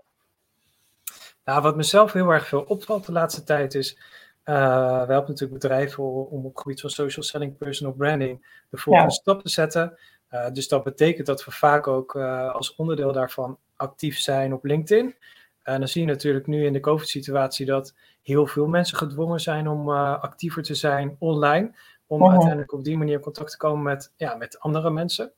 Nou, 1.43 1.61
wat 1.61 1.75
mezelf 1.75 2.13
heel 2.13 2.29
erg 2.29 2.47
veel 2.47 2.65
opvalt 2.67 3.05
de 3.05 3.11
laatste 3.11 3.43
tijd 3.43 3.73
is, 3.73 3.97
uh, 4.45 4.55
we 5.05 5.11
helpen 5.11 5.29
natuurlijk 5.29 5.61
bedrijven 5.61 6.03
om 6.03 6.45
op 6.45 6.53
het 6.53 6.61
gebied 6.61 6.81
van 6.81 6.89
social 6.89 7.23
selling, 7.25 7.57
personal 7.57 7.93
branding, 7.93 8.63
de 8.69 8.77
volgende 8.77 9.09
ja. 9.09 9.15
stap 9.15 9.41
te 9.41 9.49
zetten. 9.49 9.97
Uh, 10.31 10.49
dus 10.51 10.67
dat 10.67 10.83
betekent 10.83 11.27
dat 11.27 11.45
we 11.45 11.51
vaak 11.51 11.87
ook 11.87 12.13
uh, 12.13 12.53
als 12.53 12.75
onderdeel 12.75 13.11
daarvan 13.11 13.57
actief 13.75 14.19
zijn 14.19 14.53
op 14.53 14.63
LinkedIn. 14.63 15.15
En 15.69 15.79
dan 15.79 15.87
zie 15.87 16.01
je 16.01 16.07
natuurlijk 16.07 16.47
nu 16.47 16.65
in 16.65 16.73
de 16.73 16.79
COVID-situatie 16.79 17.65
dat 17.65 17.93
heel 18.21 18.47
veel 18.47 18.67
mensen 18.67 18.97
gedwongen 18.97 19.39
zijn 19.39 19.67
om 19.67 19.89
actiever 19.89 20.63
te 20.63 20.75
zijn 20.75 21.15
online 21.19 21.71
om 22.07 22.17
uh-huh. 22.17 22.31
uiteindelijk 22.33 22.73
op 22.73 22.83
die 22.83 22.97
manier 22.97 23.13
in 23.13 23.19
contact 23.19 23.51
te 23.51 23.57
komen 23.57 23.83
met, 23.83 24.13
ja, 24.15 24.35
met 24.35 24.59
andere 24.59 24.89
mensen. 24.89 25.31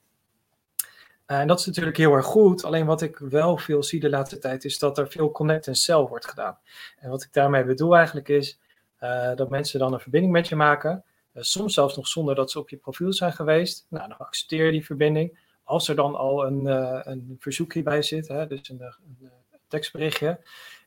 Uh, 1.27 1.39
en 1.39 1.47
dat 1.47 1.59
is 1.59 1.65
natuurlijk 1.65 1.97
heel 1.97 2.13
erg 2.13 2.25
goed. 2.25 2.63
Alleen 2.63 2.85
wat 2.85 3.01
ik 3.01 3.17
wel 3.17 3.57
veel 3.57 3.83
zie 3.83 3.99
de 3.99 4.09
laatste 4.09 4.37
tijd 4.37 4.65
is 4.65 4.79
dat 4.79 4.97
er 4.97 5.07
veel 5.07 5.31
connect 5.31 5.67
en 5.67 5.75
sell 5.75 6.01
wordt 6.01 6.27
gedaan. 6.27 6.57
En 6.99 7.09
wat 7.09 7.23
ik 7.23 7.33
daarmee 7.33 7.63
bedoel 7.63 7.95
eigenlijk 7.95 8.27
is 8.27 8.59
uh, 8.99 9.35
dat 9.35 9.49
mensen 9.49 9.79
dan 9.79 9.93
een 9.93 9.99
verbinding 9.99 10.33
met 10.33 10.47
je 10.47 10.55
maken. 10.55 11.03
Soms 11.33 11.73
zelfs 11.73 11.95
nog 11.95 12.07
zonder 12.07 12.35
dat 12.35 12.51
ze 12.51 12.59
op 12.59 12.69
je 12.69 12.77
profiel 12.77 13.13
zijn 13.13 13.33
geweest. 13.33 13.85
Nou, 13.89 14.07
dan 14.07 14.17
accepteer 14.17 14.65
je 14.65 14.71
die 14.71 14.85
verbinding. 14.85 15.39
Als 15.63 15.87
er 15.87 15.95
dan 15.95 16.15
al 16.15 16.45
een, 16.45 16.65
een 17.09 17.35
verzoekje 17.39 17.83
bij 17.83 18.01
zit, 18.01 18.27
hè, 18.27 18.47
dus 18.47 18.69
een, 18.69 18.81
een 18.81 19.31
tekstberichtje. 19.71 20.39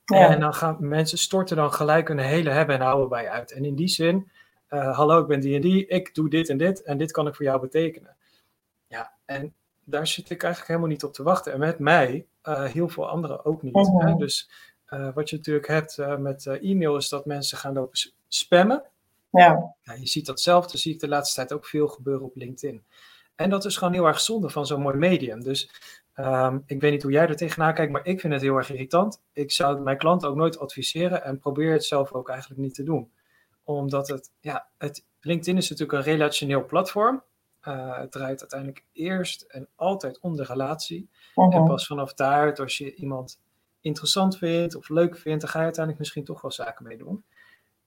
Ja. 0.04 0.30
En 0.30 0.40
dan 0.40 0.54
gaan 0.54 0.76
mensen 0.80 1.18
storten 1.18 1.56
dan 1.56 1.72
gelijk 1.72 2.08
een 2.08 2.18
hele 2.18 2.50
hebben 2.50 2.74
en 2.74 2.80
houden 2.80 3.08
bij 3.08 3.28
uit. 3.28 3.52
En 3.52 3.64
in 3.64 3.74
die 3.74 3.88
zin 3.88 4.30
uh, 4.70 4.96
hallo, 4.96 5.20
ik 5.20 5.26
ben 5.26 5.40
die 5.40 5.54
en 5.54 5.60
die, 5.60 5.86
ik 5.86 6.14
doe 6.14 6.28
dit 6.28 6.48
en 6.48 6.56
dit 6.56 6.82
en 6.82 6.98
dit 6.98 7.12
kan 7.12 7.26
ik 7.26 7.34
voor 7.34 7.44
jou 7.44 7.60
betekenen. 7.60 8.16
Ja, 8.86 9.12
en 9.24 9.54
daar 9.84 10.06
zit 10.06 10.30
ik 10.30 10.42
eigenlijk 10.42 10.68
helemaal 10.68 10.90
niet 10.90 11.04
op 11.04 11.12
te 11.12 11.22
wachten. 11.22 11.52
En 11.52 11.58
met 11.58 11.78
mij 11.78 12.26
uh, 12.44 12.64
heel 12.64 12.88
veel 12.88 13.08
anderen 13.08 13.44
ook 13.44 13.62
niet. 13.62 13.90
Hè? 13.98 14.14
Dus 14.14 14.50
uh, 14.88 15.14
wat 15.14 15.30
je 15.30 15.36
natuurlijk 15.36 15.66
hebt 15.66 16.18
met 16.18 16.46
e-mail 16.46 16.96
is 16.96 17.08
dat 17.08 17.26
mensen 17.26 17.58
gaan 17.58 17.72
lopen 17.72 17.98
spammen. 18.28 18.82
Ja. 19.30 19.74
ja. 19.82 19.92
Je 19.92 20.06
ziet 20.06 20.26
dat 20.26 20.40
zelf, 20.40 20.66
dus 20.66 20.82
zie 20.82 20.94
ik 20.94 21.00
de 21.00 21.08
laatste 21.08 21.34
tijd 21.34 21.52
ook 21.52 21.66
veel 21.66 21.88
gebeuren 21.88 22.24
op 22.24 22.36
LinkedIn. 22.36 22.84
En 23.34 23.50
dat 23.50 23.64
is 23.64 23.76
gewoon 23.76 23.92
heel 23.92 24.06
erg 24.06 24.20
zonde 24.20 24.50
van 24.50 24.66
zo'n 24.66 24.80
mooi 24.80 24.96
medium. 24.96 25.42
Dus 25.42 25.70
um, 26.16 26.62
ik 26.66 26.80
weet 26.80 26.92
niet 26.92 27.02
hoe 27.02 27.12
jij 27.12 27.28
er 27.28 27.36
tegenaan 27.36 27.74
kijkt, 27.74 27.92
maar 27.92 28.06
ik 28.06 28.20
vind 28.20 28.32
het 28.32 28.42
heel 28.42 28.56
erg 28.56 28.70
irritant. 28.70 29.22
Ik 29.32 29.52
zou 29.52 29.80
mijn 29.80 29.98
klanten 29.98 30.28
ook 30.28 30.36
nooit 30.36 30.58
adviseren 30.58 31.24
en 31.24 31.38
probeer 31.38 31.72
het 31.72 31.84
zelf 31.84 32.12
ook 32.12 32.28
eigenlijk 32.28 32.60
niet 32.60 32.74
te 32.74 32.82
doen 32.82 33.10
omdat 33.64 34.08
het, 34.08 34.32
ja, 34.40 34.66
het, 34.78 35.04
LinkedIn 35.20 35.56
is 35.56 35.70
natuurlijk 35.70 35.98
een 35.98 36.12
relationeel 36.12 36.66
platform. 36.66 37.22
Uh, 37.68 37.98
het 37.98 38.12
draait 38.12 38.40
uiteindelijk 38.40 38.84
eerst 38.92 39.42
en 39.42 39.68
altijd 39.74 40.20
om 40.20 40.36
de 40.36 40.44
relatie. 40.44 41.08
En 41.34 41.64
pas 41.64 41.86
vanaf 41.86 42.14
daar, 42.14 42.56
als 42.56 42.78
je 42.78 42.94
iemand 42.94 43.40
interessant 43.80 44.38
vindt 44.38 44.74
of 44.74 44.88
leuk 44.88 45.16
vindt, 45.16 45.40
dan 45.40 45.50
ga 45.50 45.58
je 45.58 45.64
uiteindelijk 45.64 45.98
misschien 45.98 46.24
toch 46.24 46.40
wel 46.40 46.52
zaken 46.52 46.84
mee 46.84 46.96
doen. 46.96 47.24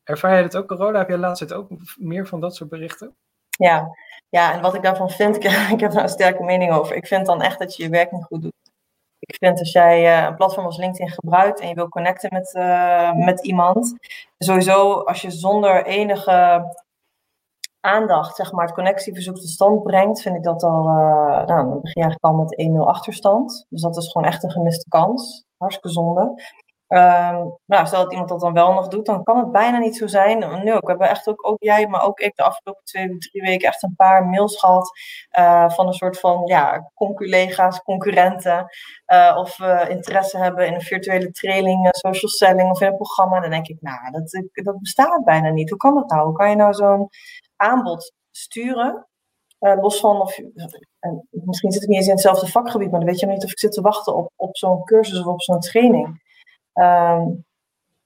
Ervaar 0.03 0.37
je 0.37 0.43
dat 0.43 0.55
ook, 0.55 0.67
Carola? 0.67 0.99
Heb 0.99 1.09
je 1.09 1.17
laatst 1.17 1.53
ook 1.53 1.69
meer 1.97 2.27
van 2.27 2.39
dat 2.39 2.55
soort 2.55 2.69
berichten? 2.69 3.15
Ja, 3.57 3.95
ja, 4.29 4.53
en 4.53 4.61
wat 4.61 4.73
ik 4.73 4.81
daarvan 4.81 5.09
vind, 5.09 5.35
ik, 5.73 5.79
heb 5.79 5.91
daar 5.91 6.03
een 6.03 6.09
sterke 6.09 6.43
mening 6.43 6.71
over. 6.71 6.95
Ik 6.95 7.07
vind 7.07 7.25
dan 7.25 7.41
echt 7.41 7.59
dat 7.59 7.75
je 7.75 7.83
je 7.83 7.89
werk 7.89 8.11
niet 8.11 8.23
goed 8.23 8.41
doet. 8.41 8.53
Ik 9.19 9.35
vind 9.39 9.59
als 9.59 9.71
jij 9.71 10.19
uh, 10.19 10.27
een 10.27 10.35
platform 10.35 10.65
als 10.65 10.77
LinkedIn 10.77 11.09
gebruikt 11.09 11.59
en 11.59 11.67
je 11.67 11.73
wil 11.73 11.89
connecten 11.89 12.29
met, 12.33 12.53
uh, 12.53 13.13
met 13.13 13.45
iemand, 13.45 13.95
sowieso 14.37 14.93
als 14.93 15.21
je 15.21 15.31
zonder 15.31 15.85
enige 15.85 16.65
aandacht, 17.79 18.35
zeg 18.35 18.51
maar, 18.51 18.65
het 18.65 18.75
connectieverzoek 18.75 19.35
tot 19.35 19.49
stand 19.49 19.83
brengt, 19.83 20.21
vind 20.21 20.35
ik 20.35 20.43
dat 20.43 20.63
al, 20.63 20.87
uh, 20.87 21.45
nou, 21.45 21.45
dan 21.45 21.81
begin 21.81 22.01
je 22.01 22.07
eigenlijk 22.07 22.23
al 22.23 22.33
met 22.33 22.69
1-0 22.69 22.87
achterstand. 22.87 23.65
Dus 23.69 23.81
dat 23.81 23.97
is 23.97 24.11
gewoon 24.11 24.27
echt 24.27 24.43
een 24.43 24.51
gemiste 24.51 24.89
kans. 24.89 25.45
Hartstikke 25.57 25.89
zonde. 25.89 26.43
Ehm, 26.87 27.45
nou, 27.65 27.85
stel 27.87 28.03
dat 28.03 28.11
iemand 28.11 28.29
dat 28.29 28.39
dan 28.39 28.53
wel 28.53 28.73
nog 28.73 28.87
doet, 28.87 29.05
dan 29.05 29.23
kan 29.23 29.37
het 29.37 29.51
bijna 29.51 29.77
niet 29.77 29.97
zo 29.97 30.07
zijn. 30.07 30.63
Nu 30.63 30.73
ook, 30.73 30.81
we 30.81 30.89
hebben 30.89 31.09
echt 31.09 31.27
ook, 31.27 31.47
ook 31.47 31.63
jij, 31.63 31.87
maar 31.87 32.03
ook 32.03 32.19
ik 32.19 32.35
de 32.35 32.43
afgelopen 32.43 32.83
twee, 32.83 33.17
drie 33.17 33.41
weken 33.41 33.67
echt 33.67 33.83
een 33.83 33.95
paar 33.95 34.25
mails 34.25 34.59
gehad 34.59 34.91
uh, 35.39 35.69
van 35.69 35.87
een 35.87 35.93
soort 35.93 36.19
van 36.19 36.41
ja, 36.45 36.91
conculega's, 36.93 37.81
concurrenten. 37.81 38.65
Uh, 39.07 39.35
of 39.37 39.57
we 39.57 39.85
interesse 39.89 40.37
hebben 40.37 40.67
in 40.67 40.73
een 40.73 40.81
virtuele 40.81 41.31
training, 41.31 41.85
een 41.85 42.11
social 42.11 42.31
selling 42.31 42.69
of 42.69 42.81
in 42.81 42.87
een 42.87 42.95
programma. 42.95 43.39
Dan 43.39 43.49
denk 43.49 43.67
ik, 43.67 43.81
nou, 43.81 44.11
dat, 44.11 44.43
dat 44.53 44.79
bestaat 44.79 45.23
bijna 45.23 45.49
niet. 45.49 45.69
Hoe 45.69 45.79
kan 45.79 45.95
dat 45.95 46.09
nou? 46.09 46.25
Hoe 46.25 46.35
kan 46.35 46.49
je 46.49 46.55
nou 46.55 46.73
zo'n 46.73 47.09
aanbod 47.55 48.13
sturen? 48.31 49.07
Uh, 49.59 49.81
los 49.81 49.99
van 49.99 50.21
of 50.21 50.39
en 50.99 51.27
misschien 51.31 51.71
zit 51.71 51.81
ik 51.81 51.87
niet 51.87 51.97
eens 51.97 52.07
in 52.07 52.13
hetzelfde 52.13 52.47
vakgebied, 52.47 52.91
maar 52.91 52.99
dan 52.99 53.09
weet 53.09 53.19
je 53.19 53.25
niet 53.25 53.43
of 53.43 53.51
ik 53.51 53.59
zit 53.59 53.71
te 53.71 53.81
wachten 53.81 54.15
op, 54.15 54.31
op 54.35 54.57
zo'n 54.57 54.83
cursus 54.83 55.19
of 55.19 55.25
op 55.25 55.41
zo'n 55.41 55.59
training. 55.59 56.25
Um, 56.81 57.45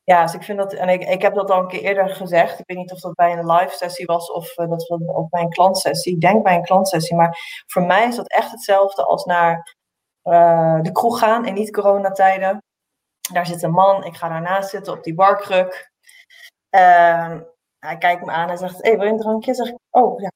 ja, 0.04 0.22
dus 0.22 0.34
ik 0.34 0.44
vind 0.44 0.58
dat, 0.58 0.74
en 0.74 0.90
ik, 0.90 1.04
ik 1.04 1.22
heb 1.22 1.34
dat 1.34 1.52
al 1.52 1.60
een 1.60 1.68
keer 1.68 1.82
eerder 1.82 2.10
gezegd. 2.10 2.60
Ik 2.60 2.68
weet 2.68 2.78
niet 2.78 2.92
of 2.92 3.00
dat 3.00 3.14
bij 3.14 3.32
een 3.32 3.52
live 3.52 3.76
sessie 3.76 4.06
was 4.06 4.32
of 4.32 4.58
uh, 4.58 4.70
dat 4.70 4.88
was 4.88 5.00
op 5.06 5.32
mijn 5.32 5.50
klantsessie. 5.50 6.14
Ik 6.14 6.22
denk 6.22 6.44
bij 6.44 6.56
een 6.56 6.64
klantsessie, 6.64 7.16
maar 7.16 7.64
voor 7.68 7.86
mij 7.86 8.08
is 8.08 8.16
dat 8.16 8.28
echt 8.28 8.52
hetzelfde 8.52 9.06
als 9.06 9.26
naar 9.26 9.76
uh, 10.24 10.82
de 10.82 10.92
kroeg 10.92 11.20
gaan 11.20 11.46
in 11.46 11.54
niet-coronatijden. 11.54 12.64
Daar 13.34 13.46
zit 13.46 13.64
een 13.64 13.72
man, 13.72 14.04
ik 14.04 14.16
ga 14.16 14.30
daarnaast 14.30 14.70
zitten 14.70 14.94
op 14.94 15.04
die 15.04 15.16
barkruk. 15.16 15.92
Uh, 16.76 17.40
hij 17.80 17.98
kijkt 17.98 18.26
me 18.26 18.32
aan 18.32 18.50
en 18.50 18.58
zegt: 18.58 18.82
Hé, 18.82 18.90
hey, 18.90 18.98
wil 18.98 19.06
je 19.06 19.12
een 19.12 19.20
drankje? 19.20 19.54
Zeg 19.54 19.68
ik: 19.68 19.78
Oh 19.90 20.20
ja, 20.22 20.32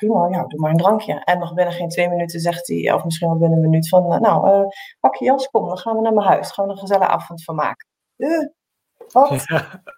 prima, 0.00 0.28
ja, 0.28 0.46
doe 0.46 0.60
maar 0.60 0.70
een 0.70 0.76
drankje. 0.76 1.22
En 1.24 1.38
nog 1.38 1.54
binnen 1.54 1.74
geen 1.74 1.88
twee 1.88 2.08
minuten 2.08 2.40
zegt 2.40 2.66
hij, 2.66 2.92
of 2.92 3.04
misschien 3.04 3.28
wel 3.28 3.38
binnen 3.38 3.58
een 3.58 3.70
minuut, 3.70 3.88
van 3.88 4.12
eh, 4.12 4.20
nou, 4.20 4.48
uh, 4.48 4.66
pak 5.00 5.14
je 5.14 5.24
jas, 5.24 5.48
kom, 5.48 5.66
dan 5.66 5.78
gaan 5.78 5.96
we 5.96 6.02
naar 6.02 6.12
mijn 6.12 6.26
huis. 6.26 6.50
Gaan 6.50 6.66
we 6.66 6.72
een 6.72 6.78
gezellige 6.78 7.10
avond 7.10 7.44
van 7.44 7.54
maken. 7.54 7.88
Uh, 8.16 8.48
wat? 9.12 9.44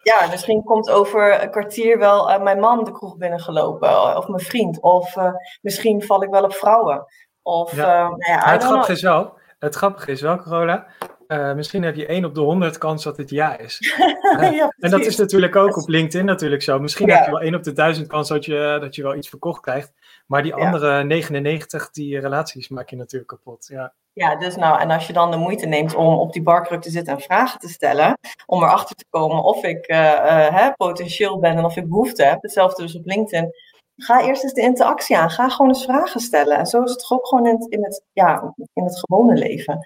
Ja. 0.02 0.26
misschien 0.30 0.62
komt 0.62 0.90
over 0.90 1.42
een 1.42 1.50
kwartier 1.50 1.98
wel 1.98 2.30
uh, 2.30 2.42
mijn 2.42 2.60
man 2.60 2.84
de 2.84 2.92
kroeg 2.92 3.16
binnengelopen, 3.16 4.16
of 4.16 4.28
mijn 4.28 4.44
vriend, 4.44 4.80
of 4.80 5.16
misschien 5.60 6.02
val 6.02 6.22
ik 6.22 6.30
wel 6.30 6.44
op 6.44 6.54
vrouwen. 6.54 7.06
Of, 7.42 7.76
ja. 7.76 8.08
nou 8.08 8.32
ja, 8.32 8.50
het, 8.50 8.64
grappige 8.64 8.92
is 8.92 9.02
wel, 9.02 9.38
het 9.58 9.74
grappige 9.74 10.10
is 10.10 10.20
wel, 10.20 10.36
Corolla, 10.36 10.86
uh, 11.28 11.54
misschien 11.54 11.82
heb 11.82 11.94
je 11.94 12.06
1 12.06 12.24
op 12.24 12.34
de 12.34 12.40
100 12.40 12.78
kans 12.78 13.04
dat 13.04 13.16
het 13.16 13.30
ja 13.30 13.58
is. 13.58 13.94
ja, 14.40 14.74
en 14.78 14.90
dat 14.90 15.00
is 15.00 15.16
natuurlijk 15.16 15.56
ook 15.56 15.76
op 15.76 15.88
LinkedIn 15.88 16.26
natuurlijk 16.26 16.62
zo. 16.62 16.78
Misschien 16.78 17.10
heb 17.10 17.24
je 17.24 17.30
wel 17.30 17.40
1 17.40 17.54
op 17.54 17.62
de 17.62 17.72
1000 17.72 18.06
kans 18.06 18.28
dat 18.28 18.44
je, 18.44 18.78
dat 18.80 18.94
je 18.94 19.02
wel 19.02 19.14
iets 19.14 19.28
verkocht 19.28 19.60
krijgt. 19.60 19.92
Maar 20.26 20.42
die 20.42 20.54
andere 20.54 21.04
99, 21.04 21.90
die 21.90 22.20
relaties 22.20 22.68
maak 22.68 22.90
je 22.90 22.96
natuurlijk 22.96 23.30
kapot. 23.30 23.66
Ja. 23.66 23.92
Ja, 24.14 24.36
dus 24.36 24.56
nou, 24.56 24.80
en 24.80 24.90
als 24.90 25.06
je 25.06 25.12
dan 25.12 25.30
de 25.30 25.36
moeite 25.36 25.66
neemt 25.66 25.94
om 25.94 26.14
op 26.14 26.32
die 26.32 26.42
barkruk 26.42 26.82
te 26.82 26.90
zitten 26.90 27.14
en 27.14 27.20
vragen 27.20 27.60
te 27.60 27.68
stellen, 27.68 28.18
om 28.46 28.62
erachter 28.62 28.96
te 28.96 29.04
komen 29.10 29.42
of 29.42 29.64
ik 29.64 29.88
uh, 29.88 29.98
uh, 29.98 30.48
hè, 30.48 30.72
potentieel 30.72 31.38
ben 31.38 31.56
en 31.56 31.64
of 31.64 31.76
ik 31.76 31.88
behoefte 31.88 32.24
heb, 32.24 32.42
hetzelfde 32.42 32.82
dus 32.82 32.96
op 32.96 33.06
LinkedIn, 33.06 33.52
ga 33.96 34.22
eerst 34.22 34.42
eens 34.42 34.52
de 34.52 34.60
interactie 34.60 35.16
aan. 35.16 35.30
Ga 35.30 35.48
gewoon 35.48 35.70
eens 35.70 35.84
vragen 35.84 36.20
stellen. 36.20 36.58
En 36.58 36.66
zo 36.66 36.82
is 36.82 36.90
het 36.90 36.98
toch 36.98 37.12
ook 37.12 37.26
gewoon 37.26 37.46
in 37.46 37.54
het, 37.54 37.72
in 37.72 37.84
het, 37.84 38.04
ja, 38.12 38.54
in 38.72 38.84
het 38.84 38.98
gewone 38.98 39.34
leven. 39.34 39.78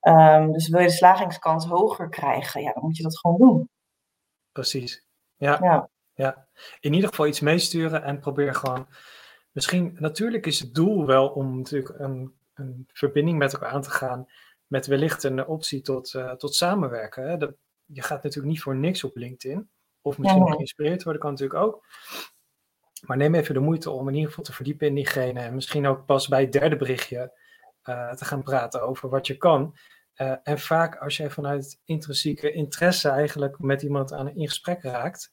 Um, 0.00 0.52
dus 0.52 0.68
wil 0.68 0.80
je 0.80 0.86
de 0.86 0.92
slagingskans 0.92 1.66
hoger 1.66 2.08
krijgen, 2.08 2.62
ja, 2.62 2.72
dan 2.72 2.82
moet 2.82 2.96
je 2.96 3.02
dat 3.02 3.18
gewoon 3.18 3.38
doen. 3.38 3.68
Precies. 4.52 5.04
Ja. 5.36 5.58
ja. 5.62 5.88
ja. 6.14 6.48
In 6.80 6.92
ieder 6.92 7.08
geval 7.08 7.26
iets 7.26 7.40
meesturen 7.40 8.02
en 8.02 8.18
probeer 8.18 8.54
gewoon. 8.54 8.86
Misschien, 9.50 9.96
natuurlijk 9.98 10.46
is 10.46 10.60
het 10.60 10.74
doel 10.74 11.06
wel 11.06 11.28
om 11.28 11.56
natuurlijk 11.56 11.98
een, 11.98 12.34
een 12.54 12.88
verbinding 12.92 13.38
met 13.38 13.52
elkaar 13.52 13.70
aan 13.70 13.82
te 13.82 13.90
gaan. 13.90 14.28
Met 14.66 14.86
wellicht 14.86 15.22
een 15.22 15.46
optie 15.46 15.80
tot, 15.80 16.12
uh, 16.12 16.32
tot 16.32 16.54
samenwerken. 16.54 17.28
Hè? 17.30 17.36
Dat, 17.36 17.52
je 17.84 18.02
gaat 18.02 18.22
natuurlijk 18.22 18.52
niet 18.52 18.62
voor 18.62 18.76
niks 18.76 19.04
op 19.04 19.16
LinkedIn. 19.16 19.70
Of 20.02 20.18
misschien 20.18 20.44
ja, 20.44 20.52
geïnspireerd 20.52 21.02
worden 21.02 21.22
kan 21.22 21.30
natuurlijk 21.30 21.60
ook. 21.60 21.86
Maar 23.06 23.16
neem 23.16 23.34
even 23.34 23.54
de 23.54 23.60
moeite 23.60 23.90
om 23.90 24.08
in 24.08 24.14
ieder 24.14 24.28
geval 24.28 24.44
te 24.44 24.52
verdiepen 24.52 24.86
in 24.86 24.94
diegene. 24.94 25.40
En 25.40 25.54
misschien 25.54 25.86
ook 25.86 26.06
pas 26.06 26.28
bij 26.28 26.40
het 26.40 26.52
derde 26.52 26.76
berichtje 26.76 27.38
uh, 27.84 28.12
te 28.12 28.24
gaan 28.24 28.42
praten 28.42 28.82
over 28.82 29.08
wat 29.08 29.26
je 29.26 29.36
kan. 29.36 29.76
Uh, 30.16 30.34
en 30.42 30.58
vaak 30.58 30.96
als 30.96 31.16
je 31.16 31.30
vanuit 31.30 31.80
intrinsieke 31.84 32.52
interesse 32.52 33.08
eigenlijk 33.08 33.58
met 33.58 33.82
iemand 33.82 34.12
aan 34.12 34.34
in 34.34 34.48
gesprek 34.48 34.82
raakt, 34.82 35.32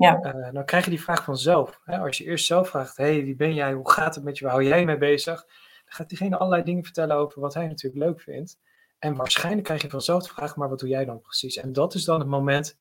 ja. 0.00 0.34
Uh, 0.34 0.52
dan 0.52 0.64
krijg 0.64 0.84
je 0.84 0.90
die 0.90 1.00
vraag 1.00 1.24
vanzelf. 1.24 1.80
Hè? 1.84 1.98
Als 1.98 2.18
je 2.18 2.24
eerst 2.24 2.46
zelf 2.46 2.68
vraagt, 2.68 2.96
hey, 2.96 3.24
wie 3.24 3.36
ben 3.36 3.54
jij, 3.54 3.72
hoe 3.72 3.90
gaat 3.90 4.14
het 4.14 4.24
met 4.24 4.38
je, 4.38 4.44
waar 4.44 4.52
hou 4.52 4.64
jij 4.64 4.84
mee 4.84 4.98
bezig? 4.98 5.44
Dan 5.44 5.94
gaat 5.94 6.08
diegene 6.08 6.36
allerlei 6.36 6.62
dingen 6.62 6.84
vertellen 6.84 7.16
over 7.16 7.40
wat 7.40 7.54
hij 7.54 7.66
natuurlijk 7.66 8.04
leuk 8.04 8.20
vindt. 8.20 8.58
En 8.98 9.14
waarschijnlijk 9.14 9.64
krijg 9.64 9.82
je 9.82 9.90
vanzelf 9.90 10.22
de 10.22 10.34
vraag, 10.34 10.56
maar 10.56 10.68
wat 10.68 10.78
doe 10.78 10.88
jij 10.88 11.04
dan 11.04 11.20
precies? 11.20 11.56
En 11.56 11.72
dat 11.72 11.94
is 11.94 12.04
dan 12.04 12.20
het 12.20 12.28
moment 12.28 12.78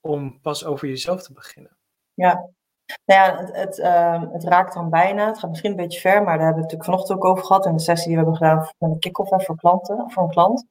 om 0.00 0.40
pas 0.40 0.64
over 0.64 0.88
jezelf 0.88 1.22
te 1.22 1.32
beginnen. 1.32 1.76
Ja, 2.14 2.50
nou 3.04 3.20
ja, 3.20 3.48
het, 3.52 3.78
uh, 3.78 4.22
het, 4.32 4.44
raakt 4.44 4.74
dan 4.74 4.90
bijna. 4.90 5.26
Het 5.26 5.38
gaat 5.38 5.50
misschien 5.50 5.70
een 5.70 5.76
beetje 5.76 6.00
ver, 6.00 6.22
maar 6.22 6.36
daar 6.36 6.46
hebben 6.46 6.54
we 6.54 6.60
het 6.60 6.72
natuurlijk 6.72 6.84
vanochtend 6.84 7.18
ook 7.18 7.24
over 7.24 7.44
gehad 7.44 7.66
in 7.66 7.76
de 7.76 7.82
sessie 7.82 8.06
die 8.06 8.16
we 8.16 8.22
hebben 8.22 8.36
gedaan 8.36 8.68
met 8.78 8.90
een 8.90 8.98
kick-off 8.98 9.44
voor 9.44 9.56
klanten, 9.56 10.10
voor 10.10 10.22
een 10.22 10.28
klant, 10.28 10.66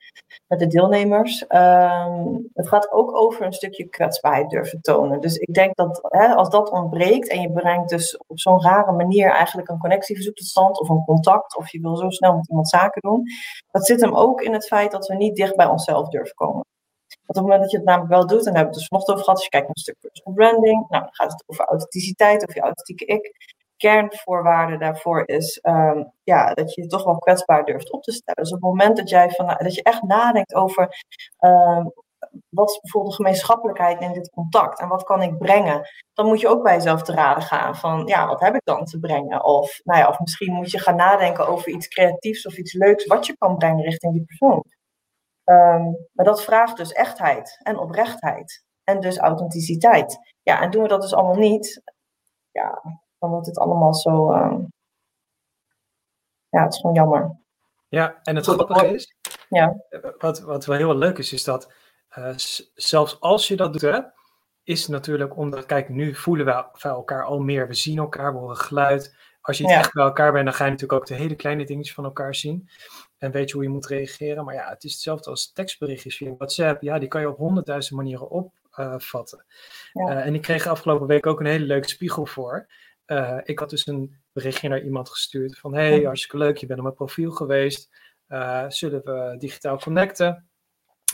met 0.48 0.60
de 0.60 0.68
deelnemers. 0.68 1.42
Um, 1.42 2.50
het 2.54 2.68
gaat 2.68 2.92
ook 2.92 3.16
over 3.16 3.46
een 3.46 3.54
stukje 3.54 3.90
kwetsbaarheid 3.90 4.50
durven 4.50 4.82
tonen. 4.82 5.22
Dus 5.22 5.36
ik 5.36 5.54
denk 5.54 5.76
dat 5.76 6.00
hè, 6.02 6.28
als 6.36 6.50
dat 6.50 6.70
ontbreekt 6.70 7.28
en 7.28 7.42
je 7.42 7.52
brengt 7.52 7.90
dus 7.90 8.18
op 8.28 8.40
zo'n 8.40 8.62
rare 8.62 8.92
manier 8.92 9.32
eigenlijk 9.32 9.70
een 9.70 9.80
connectieverzoek 9.80 10.36
tot 10.36 10.48
stand 10.48 10.80
of 10.80 10.90
een 10.90 11.04
contact, 11.06 11.58
of 11.58 11.72
je 11.72 11.82
wil 11.82 11.96
zo 11.96 12.10
snel 12.10 12.36
met 12.36 12.50
iemand 12.50 12.70
zaken 12.70 13.02
doen, 13.02 13.24
dat 13.72 13.86
zit 13.86 14.02
hem 14.02 14.16
ook 14.16 14.42
in 14.42 14.54
het 14.54 14.68
feit 14.68 14.92
dat 14.92 15.08
we 15.08 15.16
niet 15.16 15.36
dicht 15.36 15.56
bij 15.56 15.68
onszelf 15.68 16.08
durven 16.08 16.36
komen. 16.36 16.66
Want 17.28 17.40
op 17.40 17.44
het 17.44 17.44
moment 17.44 17.62
dat 17.62 17.72
je 17.72 17.78
het 17.78 17.86
namelijk 17.86 18.12
wel 18.12 18.28
doet, 18.28 18.46
en 18.46 18.54
daar 18.54 18.62
hebben 18.62 18.74
we 18.74 18.80
het 18.80 18.80
dus 18.80 18.88
vanochtend 18.88 19.16
over 19.16 19.24
gehad, 19.24 19.40
als 19.40 19.44
je 19.44 19.56
kijkt 19.56 19.68
naar 19.68 19.76
een 19.76 19.88
stuk 19.88 20.00
personal 20.00 20.34
branding, 20.34 20.90
nou, 20.90 21.04
dan 21.04 21.16
gaat 21.16 21.32
het 21.32 21.44
over 21.46 21.66
authenticiteit 21.66 22.48
of 22.48 22.54
je 22.54 22.62
authentieke 22.62 23.06
ik. 23.06 23.56
Kernvoorwaarde 23.78 24.78
daarvoor 24.78 25.24
is 25.28 25.60
um, 25.64 26.12
ja, 26.24 26.54
dat 26.54 26.74
je 26.74 26.82
je 26.82 26.88
toch 26.88 27.04
wel 27.04 27.18
kwetsbaar 27.18 27.66
durft 27.66 27.92
op 27.92 28.04
te 28.04 28.12
stellen. 28.12 28.44
Dus 28.44 28.54
op 28.54 28.62
het 28.62 28.70
moment 28.70 28.98
dat, 28.98 29.10
jij 29.10 29.30
van, 29.30 29.46
dat 29.46 29.76
je 29.76 29.84
echt 29.84 30.02
nadenkt 30.02 30.54
over 30.54 31.06
um, 31.40 31.94
wat 32.50 32.70
is 32.70 32.80
bijvoorbeeld 32.80 33.16
de 33.16 33.24
gemeenschappelijkheid 33.24 34.02
in 34.02 34.14
dit 34.14 34.30
contact 34.30 34.80
en 34.80 34.88
wat 34.88 35.04
kan 35.04 35.22
ik 35.22 35.38
brengen, 35.38 35.90
dan 36.14 36.26
moet 36.26 36.40
je 36.40 36.48
ook 36.48 36.64
bij 36.64 36.76
jezelf 36.76 37.02
te 37.02 37.14
raden 37.14 37.44
gaan 37.44 37.76
van 37.76 38.06
ja, 38.06 38.28
wat 38.28 38.40
heb 38.40 38.56
ik 38.56 38.62
dan 38.64 38.86
te 38.86 39.00
brengen? 39.00 39.44
Of, 39.44 39.80
nou 39.84 40.00
ja, 40.00 40.08
of 40.08 40.20
misschien 40.20 40.54
moet 40.54 40.72
je 40.72 40.80
gaan 40.80 40.96
nadenken 40.96 41.48
over 41.48 41.70
iets 41.70 41.88
creatiefs 41.88 42.46
of 42.46 42.58
iets 42.58 42.74
leuks 42.74 43.06
wat 43.06 43.26
je 43.26 43.38
kan 43.38 43.58
brengen 43.58 43.84
richting 43.84 44.14
die 44.14 44.26
persoon. 44.26 44.64
Um, 45.50 46.08
maar 46.14 46.26
dat 46.26 46.44
vraagt 46.44 46.78
dus 46.78 46.92
echtheid 46.92 47.60
en 47.64 47.78
oprechtheid. 47.78 48.66
En 48.84 49.00
dus 49.00 49.18
authenticiteit. 49.18 50.20
Ja, 50.42 50.62
en 50.62 50.72
doen 50.72 50.82
we 50.82 50.88
dat 50.88 51.02
dus 51.02 51.14
allemaal 51.14 51.36
niet, 51.36 51.82
ja, 52.52 52.82
dan 53.20 53.30
wordt 53.30 53.48
het 53.48 53.58
allemaal 53.58 53.94
zo. 53.94 54.32
Um, 54.32 54.74
ja, 56.50 56.64
het 56.64 56.74
is 56.74 56.80
gewoon 56.80 56.96
jammer. 56.96 57.40
Ja, 57.88 58.20
en 58.24 58.36
het 58.36 58.46
grappige 58.46 58.88
is, 58.88 59.16
ja. 59.50 59.76
wat, 60.18 60.40
wat 60.40 60.66
wel 60.66 60.78
heel 60.78 60.96
leuk 60.96 61.18
is, 61.18 61.34
is 61.34 61.44
dat 61.44 61.74
uh, 62.18 62.34
zelfs 62.74 63.22
als 63.22 63.48
je 63.48 63.56
dat 63.56 63.72
doet, 63.72 63.82
hè, 63.82 64.00
is 64.64 64.88
natuurlijk 64.88 65.38
omdat, 65.38 65.66
kijk, 65.66 65.90
nu 65.90 66.16
voelen 66.16 66.46
we 66.46 66.88
elkaar 66.88 67.26
al 67.26 67.40
meer, 67.40 67.68
we 67.68 67.74
zien 67.74 67.98
elkaar, 67.98 68.34
we 68.34 68.40
horen 68.40 68.58
geluid. 68.58 69.16
Als 69.42 69.58
je 69.58 69.64
het 69.64 69.74
ja. 69.74 69.80
echt 69.80 69.94
bij 69.94 70.04
elkaar 70.04 70.32
bent, 70.32 70.46
dan 70.46 70.54
ga 70.54 70.66
je 70.66 70.72
natuurlijk 70.72 71.02
ook 71.02 71.08
de 71.08 71.16
hele 71.16 71.36
kleine 71.36 71.66
dingetjes 71.66 71.96
van 71.96 72.04
elkaar 72.04 72.36
zien 72.36 72.70
en 73.18 73.32
weet 73.32 73.50
je 73.50 73.56
hoe 73.56 73.64
je 73.64 73.70
moet 73.70 73.88
reageren. 73.88 74.46
Maar 74.46 74.54
ja, 74.54 74.70
het 74.70 74.84
is 74.84 74.92
hetzelfde 74.92 75.30
als 75.30 75.52
tekstberichtjes 75.52 76.18
via 76.18 76.36
WhatsApp. 76.36 76.82
Ja, 76.82 77.00
die 77.00 77.08
kan 77.08 77.22
je 77.22 77.30
op 77.30 77.38
honderdduizend 77.38 77.96
manieren 77.96 78.30
opvatten. 78.30 79.46
Ja. 79.94 80.12
Uh, 80.12 80.26
en 80.26 80.34
ik 80.34 80.42
kreeg 80.42 80.68
afgelopen 80.68 81.08
week 81.08 81.26
ook 81.26 81.40
een 81.40 81.46
hele 81.46 81.66
leuke 81.66 81.90
spiegel 81.90 82.26
voor. 82.26 82.68
Uh, 83.06 83.38
ik 83.44 83.60
had 83.60 83.70
dus 83.70 83.88
een 83.88 84.22
berichtje 84.32 84.70
naar 84.70 84.82
iemand 84.82 85.10
gestuurd 85.10 85.60
van... 85.60 85.74
hey, 85.74 86.02
hartstikke 86.02 86.38
leuk, 86.38 86.58
je 86.58 86.66
bent 86.66 86.80
op 86.80 86.86
mijn 86.86 86.98
profiel 86.98 87.32
geweest. 87.32 87.90
Uh, 88.28 88.66
zullen 88.68 89.02
we 89.04 89.36
digitaal 89.38 89.80
connecten? 89.80 90.50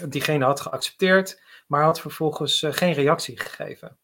Diegene 0.10 0.46
had 0.46 0.62
geaccepteerd, 0.62 1.42
maar 1.68 1.84
had 1.84 2.00
vervolgens 2.00 2.66
geen 2.70 2.94
reactie 2.94 3.40
gegeven. 3.40 3.98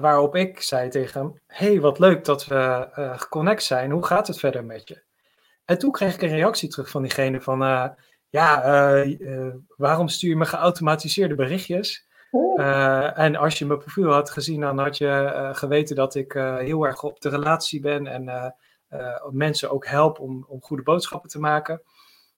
waarop 0.00 0.36
ik 0.36 0.60
zei 0.60 0.88
tegen 0.88 1.20
hem: 1.20 1.40
Hey, 1.46 1.80
wat 1.80 1.98
leuk 1.98 2.24
dat 2.24 2.46
we 2.46 2.88
geconnect 3.16 3.62
zijn. 3.62 3.90
Hoe 3.90 4.06
gaat 4.06 4.26
het 4.26 4.38
verder 4.38 4.64
met 4.64 4.88
je? 4.88 5.02
En 5.64 5.78
toen 5.78 5.90
kreeg 5.90 6.14
ik 6.14 6.22
een 6.22 6.28
reactie 6.28 6.68
terug 6.68 6.90
van 6.90 7.02
diegene 7.02 7.40
van, 7.40 7.62
uh, 7.62 7.88
ja, 8.28 9.04
uh, 9.04 9.54
waarom 9.76 10.08
stuur 10.08 10.30
je 10.30 10.36
me 10.36 10.44
geautomatiseerde 10.44 11.34
berichtjes? 11.34 12.06
Uh, 12.56 13.18
en 13.18 13.36
als 13.36 13.58
je 13.58 13.66
mijn 13.66 13.78
profiel 13.78 14.12
had 14.12 14.30
gezien, 14.30 14.60
dan 14.60 14.78
had 14.78 14.98
je 14.98 15.50
geweten 15.54 15.96
dat 15.96 16.14
ik 16.14 16.32
heel 16.58 16.84
erg 16.84 17.02
op 17.02 17.20
de 17.20 17.28
relatie 17.28 17.80
ben 17.80 18.06
en 18.06 18.54
mensen 19.30 19.70
ook 19.70 19.86
help 19.86 20.18
om, 20.20 20.44
om 20.48 20.62
goede 20.62 20.82
boodschappen 20.82 21.30
te 21.30 21.38
maken. 21.38 21.82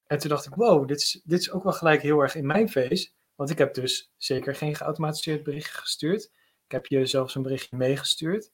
En 0.06 0.18
toen 0.18 0.28
dacht 0.28 0.46
ik, 0.46 0.54
wow, 0.54 0.88
dit 0.88 1.00
is, 1.00 1.20
dit 1.24 1.40
is 1.40 1.50
ook 1.50 1.62
wel 1.62 1.72
gelijk 1.72 2.02
heel 2.02 2.20
erg 2.20 2.34
in 2.34 2.46
mijn 2.46 2.68
face. 2.68 3.08
Want 3.34 3.50
ik 3.50 3.58
heb 3.58 3.74
dus 3.74 4.12
zeker 4.16 4.54
geen 4.54 4.74
geautomatiseerd 4.74 5.42
berichtje 5.42 5.72
gestuurd. 5.72 6.30
Ik 6.64 6.72
heb 6.72 6.86
je 6.86 7.06
zelfs 7.06 7.34
een 7.34 7.42
berichtje 7.42 7.76
meegestuurd. 7.76 8.50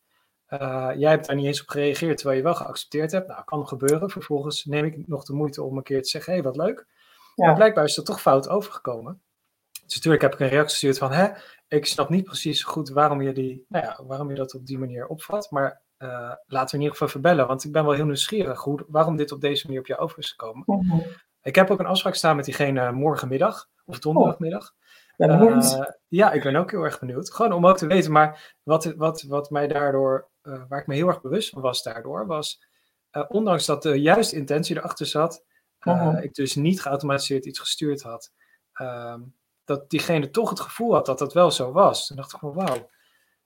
Uh, 0.52 0.90
jij 0.96 1.10
hebt 1.10 1.26
daar 1.26 1.36
niet 1.36 1.46
eens 1.46 1.60
op 1.62 1.68
gereageerd, 1.68 2.16
terwijl 2.16 2.38
je 2.38 2.44
wel 2.44 2.54
geaccepteerd 2.54 3.12
hebt. 3.12 3.28
Nou, 3.28 3.44
kan 3.44 3.68
gebeuren. 3.68 4.10
Vervolgens 4.10 4.64
neem 4.64 4.84
ik 4.84 5.08
nog 5.08 5.24
de 5.24 5.32
moeite 5.32 5.62
om 5.62 5.76
een 5.76 5.82
keer 5.82 6.02
te 6.02 6.08
zeggen: 6.08 6.32
hé, 6.32 6.38
hey, 6.38 6.48
wat 6.48 6.56
leuk. 6.56 6.86
Ja. 7.34 7.46
Maar 7.46 7.54
blijkbaar 7.54 7.84
is 7.84 7.96
er 7.96 8.04
toch 8.04 8.20
fout 8.20 8.48
overgekomen. 8.48 9.22
Dus 9.84 9.94
natuurlijk 9.94 10.22
heb 10.22 10.32
ik 10.32 10.40
een 10.40 10.48
reactie 10.48 10.70
gestuurd 10.70 10.98
van, 10.98 11.12
hè, 11.12 11.28
ik 11.68 11.86
snap 11.86 12.08
niet 12.08 12.24
precies 12.24 12.62
goed 12.62 12.88
waarom 12.88 13.22
je, 13.22 13.32
die, 13.32 13.64
nou 13.68 13.84
ja, 13.84 14.00
waarom 14.06 14.28
je 14.28 14.34
dat 14.34 14.54
op 14.54 14.66
die 14.66 14.78
manier 14.78 15.06
opvat, 15.06 15.50
maar 15.50 15.82
uh, 15.98 16.32
laten 16.46 16.70
we 16.70 16.76
in 16.76 16.80
ieder 16.80 16.90
geval 16.90 17.08
even 17.08 17.20
bellen, 17.20 17.46
want 17.46 17.64
ik 17.64 17.72
ben 17.72 17.84
wel 17.84 17.92
heel 17.92 18.04
nieuwsgierig 18.04 18.60
hoe, 18.60 18.84
waarom 18.88 19.16
dit 19.16 19.32
op 19.32 19.40
deze 19.40 19.66
manier 19.66 19.80
op 19.80 19.86
jou 19.86 20.00
over 20.00 20.18
is 20.18 20.30
gekomen. 20.30 20.62
Mhm. 20.66 20.98
Ik 21.42 21.54
heb 21.54 21.70
ook 21.70 21.78
een 21.78 21.86
afspraak 21.86 22.14
staan 22.14 22.36
met 22.36 22.44
diegene 22.44 22.92
morgenmiddag 22.92 23.68
of 23.84 23.98
donderdagmiddag. 23.98 24.72
Uh, 25.78 25.84
ja, 26.08 26.32
ik 26.32 26.42
ben 26.42 26.56
ook 26.56 26.70
heel 26.70 26.82
erg 26.84 26.98
benieuwd. 26.98 27.32
Gewoon 27.32 27.52
om 27.52 27.66
ook 27.66 27.76
te 27.76 27.86
weten, 27.86 28.12
maar 28.12 28.56
wat, 28.62 28.84
wat, 28.96 29.22
wat 29.22 29.50
mij 29.50 29.68
daardoor, 29.68 30.28
uh, 30.42 30.62
waar 30.68 30.80
ik 30.80 30.86
me 30.86 30.94
heel 30.94 31.08
erg 31.08 31.20
bewust 31.20 31.48
van 31.48 31.62
was 31.62 31.82
daardoor, 31.82 32.26
was 32.26 32.70
ondanks 33.28 33.66
dat 33.66 33.82
de 33.82 34.00
juiste 34.00 34.36
intentie 34.36 34.76
erachter 34.76 35.06
zat, 35.06 35.44
mhm. 35.80 36.16
ik 36.16 36.34
dus 36.34 36.54
niet 36.54 36.82
geautomatiseerd 36.82 37.46
iets 37.46 37.58
gestuurd 37.58 38.02
had. 38.02 38.32
Ehm, 38.72 39.20
dat 39.64 39.90
diegene 39.90 40.30
toch 40.30 40.50
het 40.50 40.60
gevoel 40.60 40.94
had 40.94 41.06
dat 41.06 41.18
dat 41.18 41.32
wel 41.32 41.50
zo 41.50 41.72
was. 41.72 42.06
Toen 42.06 42.16
dacht 42.16 42.32
ik 42.32 42.38
van 42.38 42.52
wauw. 42.52 42.90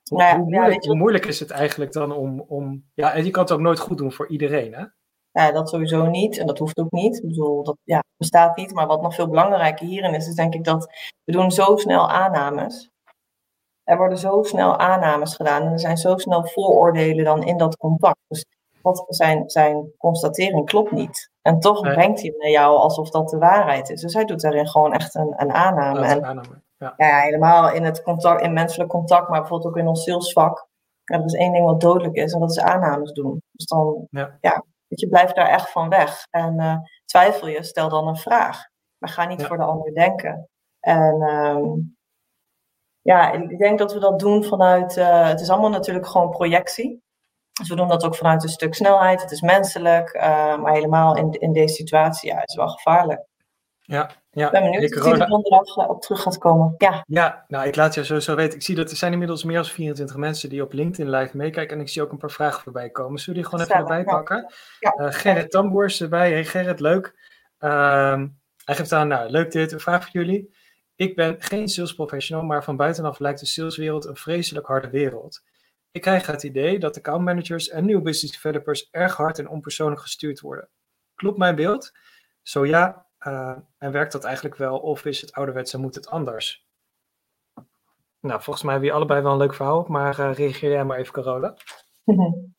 Hoe, 0.08 0.18
nou 0.18 0.38
hoe, 0.38 0.50
moeilijk, 0.50 0.84
hoe, 0.84 0.96
moeilijk, 0.96 1.26
is 1.26 1.40
het 1.40 1.50
eigenlijk 1.50 1.92
dan 1.92 2.12
om, 2.12 2.40
om. 2.40 2.84
Ja, 2.94 3.12
en 3.12 3.24
je 3.24 3.30
kan 3.30 3.42
het 3.42 3.52
ook 3.52 3.60
nooit 3.60 3.78
goed 3.78 3.98
doen 3.98 4.12
voor 4.12 4.28
iedereen, 4.28 4.74
hè? 4.74 4.84
Ja, 5.30 5.52
dat 5.52 5.68
sowieso 5.68 6.06
niet. 6.06 6.38
En 6.38 6.46
dat 6.46 6.58
hoeft 6.58 6.78
ook 6.78 6.90
niet. 6.90 7.16
Ik 7.16 7.28
bedoel, 7.28 7.64
dat 7.64 7.76
ja, 7.84 8.02
bestaat 8.16 8.56
niet. 8.56 8.72
Maar 8.72 8.86
wat 8.86 9.02
nog 9.02 9.14
veel 9.14 9.28
belangrijker 9.28 9.86
hierin 9.86 10.14
is, 10.14 10.28
is 10.28 10.34
denk 10.34 10.54
ik 10.54 10.64
dat 10.64 10.92
we 11.24 11.32
doen 11.32 11.50
zo 11.50 11.76
snel 11.76 12.10
aannames. 12.10 12.90
Er 13.86 13.96
worden 13.96 14.18
zo 14.18 14.42
snel 14.42 14.78
aannames 14.78 15.34
gedaan. 15.34 15.62
En 15.62 15.72
er 15.72 15.80
zijn 15.80 15.96
zo 15.96 16.16
snel 16.16 16.46
vooroordelen 16.46 17.24
dan 17.24 17.42
in 17.42 17.56
dat 17.56 17.76
contact. 17.76 18.18
Dus 18.28 18.44
wat 18.82 19.04
zijn, 19.08 19.50
zijn 19.50 19.92
constatering 19.98 20.66
klopt 20.66 20.90
niet. 20.90 21.30
En 21.42 21.60
toch 21.60 21.80
brengt 21.80 22.20
hij 22.20 22.34
naar 22.38 22.50
jou 22.50 22.76
alsof 22.76 23.10
dat 23.10 23.28
de 23.28 23.38
waarheid 23.38 23.90
is. 23.90 24.00
Dus 24.00 24.14
hij 24.14 24.24
doet 24.24 24.40
daarin 24.40 24.68
gewoon 24.68 24.92
echt 24.92 25.14
een, 25.14 25.34
een 25.36 25.52
aanname. 25.52 26.06
en, 26.06 26.24
aanname 26.24 26.62
ja. 26.76 26.94
ja. 26.96 27.20
helemaal 27.20 27.72
in 27.72 27.84
het 27.84 28.02
contact, 28.02 28.42
in 28.42 28.52
menselijk 28.52 28.90
contact, 28.90 29.28
maar 29.28 29.40
bijvoorbeeld 29.40 29.70
ook 29.70 29.78
in 29.80 29.88
ons 29.88 30.02
salesvak. 30.02 30.68
Ja, 31.04 31.16
dat 31.16 31.26
is 31.26 31.34
één 31.34 31.52
ding 31.52 31.64
wat 31.64 31.80
dodelijk 31.80 32.14
is 32.14 32.32
en 32.32 32.40
dat 32.40 32.50
is 32.50 32.60
aannames 32.60 33.12
doen. 33.12 33.42
Dus 33.52 33.66
dan, 33.66 34.06
ja, 34.10 34.36
ja 34.40 34.64
je 34.88 35.08
blijft 35.08 35.34
daar 35.34 35.48
echt 35.48 35.70
van 35.70 35.88
weg. 35.88 36.26
En 36.30 36.54
uh, 36.60 36.76
twijfel 37.04 37.48
je, 37.48 37.62
stel 37.62 37.88
dan 37.88 38.08
een 38.08 38.16
vraag. 38.16 38.68
Maar 38.98 39.10
ga 39.10 39.26
niet 39.26 39.44
voor 39.44 39.56
de 39.56 39.64
ander 39.64 39.94
denken. 39.94 40.48
En 40.80 41.22
um, 41.22 41.95
ja, 43.06 43.32
ik 43.32 43.58
denk 43.58 43.78
dat 43.78 43.92
we 43.92 43.98
dat 43.98 44.18
doen 44.18 44.44
vanuit, 44.44 44.96
uh, 44.96 45.28
het 45.28 45.40
is 45.40 45.50
allemaal 45.50 45.70
natuurlijk 45.70 46.06
gewoon 46.06 46.30
projectie. 46.30 47.02
Dus 47.52 47.68
we 47.68 47.76
doen 47.76 47.88
dat 47.88 48.04
ook 48.04 48.16
vanuit 48.16 48.42
een 48.42 48.48
stuk 48.48 48.74
snelheid. 48.74 49.22
Het 49.22 49.30
is 49.30 49.40
menselijk, 49.40 50.14
uh, 50.14 50.22
maar 50.58 50.72
helemaal 50.72 51.16
in, 51.16 51.30
in 51.30 51.52
deze 51.52 51.74
situatie, 51.74 52.30
ja, 52.30 52.38
het 52.38 52.48
is 52.48 52.54
wel 52.54 52.68
gevaarlijk. 52.68 53.24
Ja, 53.80 54.10
ja. 54.30 54.46
Ik 54.46 54.52
ben 54.52 54.62
benieuwd 54.62 54.96
of 54.96 55.04
je 55.04 55.10
er 55.10 55.28
donderdag 55.28 55.88
op 55.88 56.02
terug 56.02 56.22
gaat 56.22 56.38
komen. 56.38 56.74
Ja. 56.78 57.04
ja, 57.06 57.44
nou 57.48 57.66
ik 57.66 57.76
laat 57.76 57.94
je 57.94 58.04
sowieso 58.04 58.34
weten. 58.34 58.58
Ik 58.58 58.64
zie 58.64 58.74
dat 58.74 58.90
er 58.90 58.96
zijn 58.96 59.12
inmiddels 59.12 59.44
meer 59.44 59.56
dan 59.56 59.64
24 59.64 60.16
mensen 60.16 60.48
die 60.48 60.62
op 60.62 60.72
LinkedIn 60.72 61.10
live 61.10 61.36
meekijken. 61.36 61.76
En 61.76 61.82
ik 61.82 61.88
zie 61.88 62.02
ook 62.02 62.12
een 62.12 62.18
paar 62.18 62.30
vragen 62.30 62.62
voorbij 62.62 62.90
komen. 62.90 63.18
Zullen 63.18 63.40
die 63.40 63.48
gewoon 63.50 63.64
even 63.64 63.76
erbij 63.76 64.04
pakken? 64.04 64.52
Ja. 64.80 64.94
Uh, 65.00 65.06
Gerrit 65.10 65.50
Tamboer 65.50 65.84
is 65.84 66.00
erbij. 66.00 66.30
Hey 66.30 66.44
Gerrit, 66.44 66.80
leuk. 66.80 67.14
Uh, 67.60 68.22
hij 68.64 68.74
geeft 68.74 68.92
aan, 68.92 69.08
nou 69.08 69.30
leuk 69.30 69.52
dit. 69.52 69.72
Een 69.72 69.80
vraag 69.80 70.02
voor 70.02 70.12
jullie. 70.12 70.55
Ik 70.96 71.16
ben 71.16 71.42
geen 71.42 71.68
sales 71.68 71.94
professional, 71.94 72.44
maar 72.44 72.64
van 72.64 72.76
buitenaf 72.76 73.18
lijkt 73.18 73.40
de 73.40 73.46
saleswereld 73.46 74.04
een 74.04 74.16
vreselijk 74.16 74.66
harde 74.66 74.90
wereld. 74.90 75.42
Ik 75.90 76.00
krijg 76.00 76.26
het 76.26 76.42
idee 76.42 76.78
dat 76.78 76.96
accountmanagers 76.96 77.68
en 77.68 77.84
nieuwe 77.84 78.02
business 78.02 78.34
developers 78.34 78.88
erg 78.90 79.16
hard 79.16 79.38
en 79.38 79.48
onpersoonlijk 79.48 80.00
gestuurd 80.00 80.40
worden. 80.40 80.68
Klopt 81.14 81.38
mijn 81.38 81.54
beeld? 81.54 81.92
Zo 82.42 82.66
ja, 82.66 83.06
uh, 83.26 83.56
en 83.78 83.92
werkt 83.92 84.12
dat 84.12 84.24
eigenlijk 84.24 84.56
wel 84.56 84.78
of 84.78 85.04
is 85.04 85.20
het 85.20 85.32
ouderwets 85.32 85.74
en 85.74 85.80
moet 85.80 85.94
het 85.94 86.08
anders? 86.08 86.66
Nou, 88.20 88.42
volgens 88.42 88.64
mij 88.64 88.72
hebben 88.72 88.90
we 88.90 88.96
allebei 88.96 89.22
wel 89.22 89.32
een 89.32 89.38
leuk 89.38 89.54
verhaal 89.54 89.84
maar 89.88 90.20
uh, 90.20 90.34
reageer 90.34 90.70
jij 90.70 90.84
maar 90.84 90.98
even, 90.98 91.12
Carola. 91.12 91.56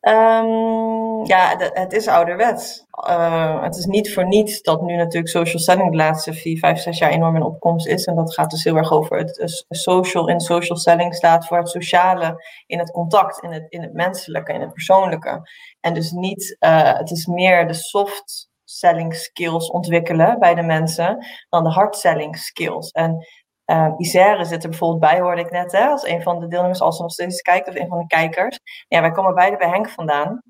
Um, 0.00 1.24
ja, 1.24 1.56
het 1.72 1.92
is 1.92 2.08
ouderwets. 2.08 2.84
Uh, 3.08 3.62
het 3.62 3.76
is 3.76 3.84
niet 3.84 4.14
voor 4.14 4.26
niets 4.26 4.62
dat 4.62 4.82
nu 4.82 4.96
natuurlijk 4.96 5.28
social 5.28 5.62
selling 5.62 5.90
de 5.90 5.96
laatste 5.96 6.32
vier, 6.32 6.58
vijf, 6.58 6.78
zes 6.78 6.98
jaar 6.98 7.10
enorm 7.10 7.36
in 7.36 7.42
opkomst 7.42 7.86
is. 7.86 8.04
En 8.04 8.14
dat 8.14 8.34
gaat 8.34 8.50
dus 8.50 8.64
heel 8.64 8.76
erg 8.76 8.92
over 8.92 9.18
het 9.18 9.64
social 9.68 10.28
in 10.28 10.40
social 10.40 10.78
selling 10.78 11.14
staat 11.14 11.46
voor 11.46 11.58
het 11.58 11.68
sociale 11.68 12.44
in 12.66 12.78
het 12.78 12.90
contact, 12.90 13.42
in 13.42 13.52
het, 13.52 13.66
in 13.68 13.82
het 13.82 13.92
menselijke, 13.92 14.52
in 14.52 14.60
het 14.60 14.72
persoonlijke. 14.72 15.48
En 15.80 15.94
dus 15.94 16.10
niet, 16.10 16.56
uh, 16.60 16.92
het 16.92 17.10
is 17.10 17.26
meer 17.26 17.66
de 17.66 17.74
soft 17.74 18.48
selling 18.64 19.14
skills 19.14 19.70
ontwikkelen 19.70 20.38
bij 20.38 20.54
de 20.54 20.62
mensen 20.62 21.26
dan 21.48 21.64
de 21.64 21.70
hard 21.70 21.96
selling 21.96 22.36
skills. 22.36 22.90
En 22.90 23.26
uh, 23.70 23.92
Isère 23.96 24.44
zit 24.44 24.62
er 24.62 24.68
bijvoorbeeld 24.68 25.00
bij, 25.00 25.20
hoorde 25.20 25.40
ik 25.40 25.50
net, 25.50 25.72
hè, 25.72 25.86
als 25.86 26.06
een 26.06 26.22
van 26.22 26.40
de 26.40 26.48
deelnemers, 26.48 26.80
als 26.80 26.96
ze 26.96 27.02
nog 27.02 27.12
steeds 27.12 27.40
kijkt, 27.40 27.68
of 27.68 27.74
een 27.74 27.88
van 27.88 27.98
de 27.98 28.06
kijkers. 28.06 28.58
Ja, 28.88 29.00
wij 29.00 29.10
komen 29.10 29.34
beide 29.34 29.56
bij 29.56 29.68
Henk 29.68 29.88
vandaan. 29.88 30.42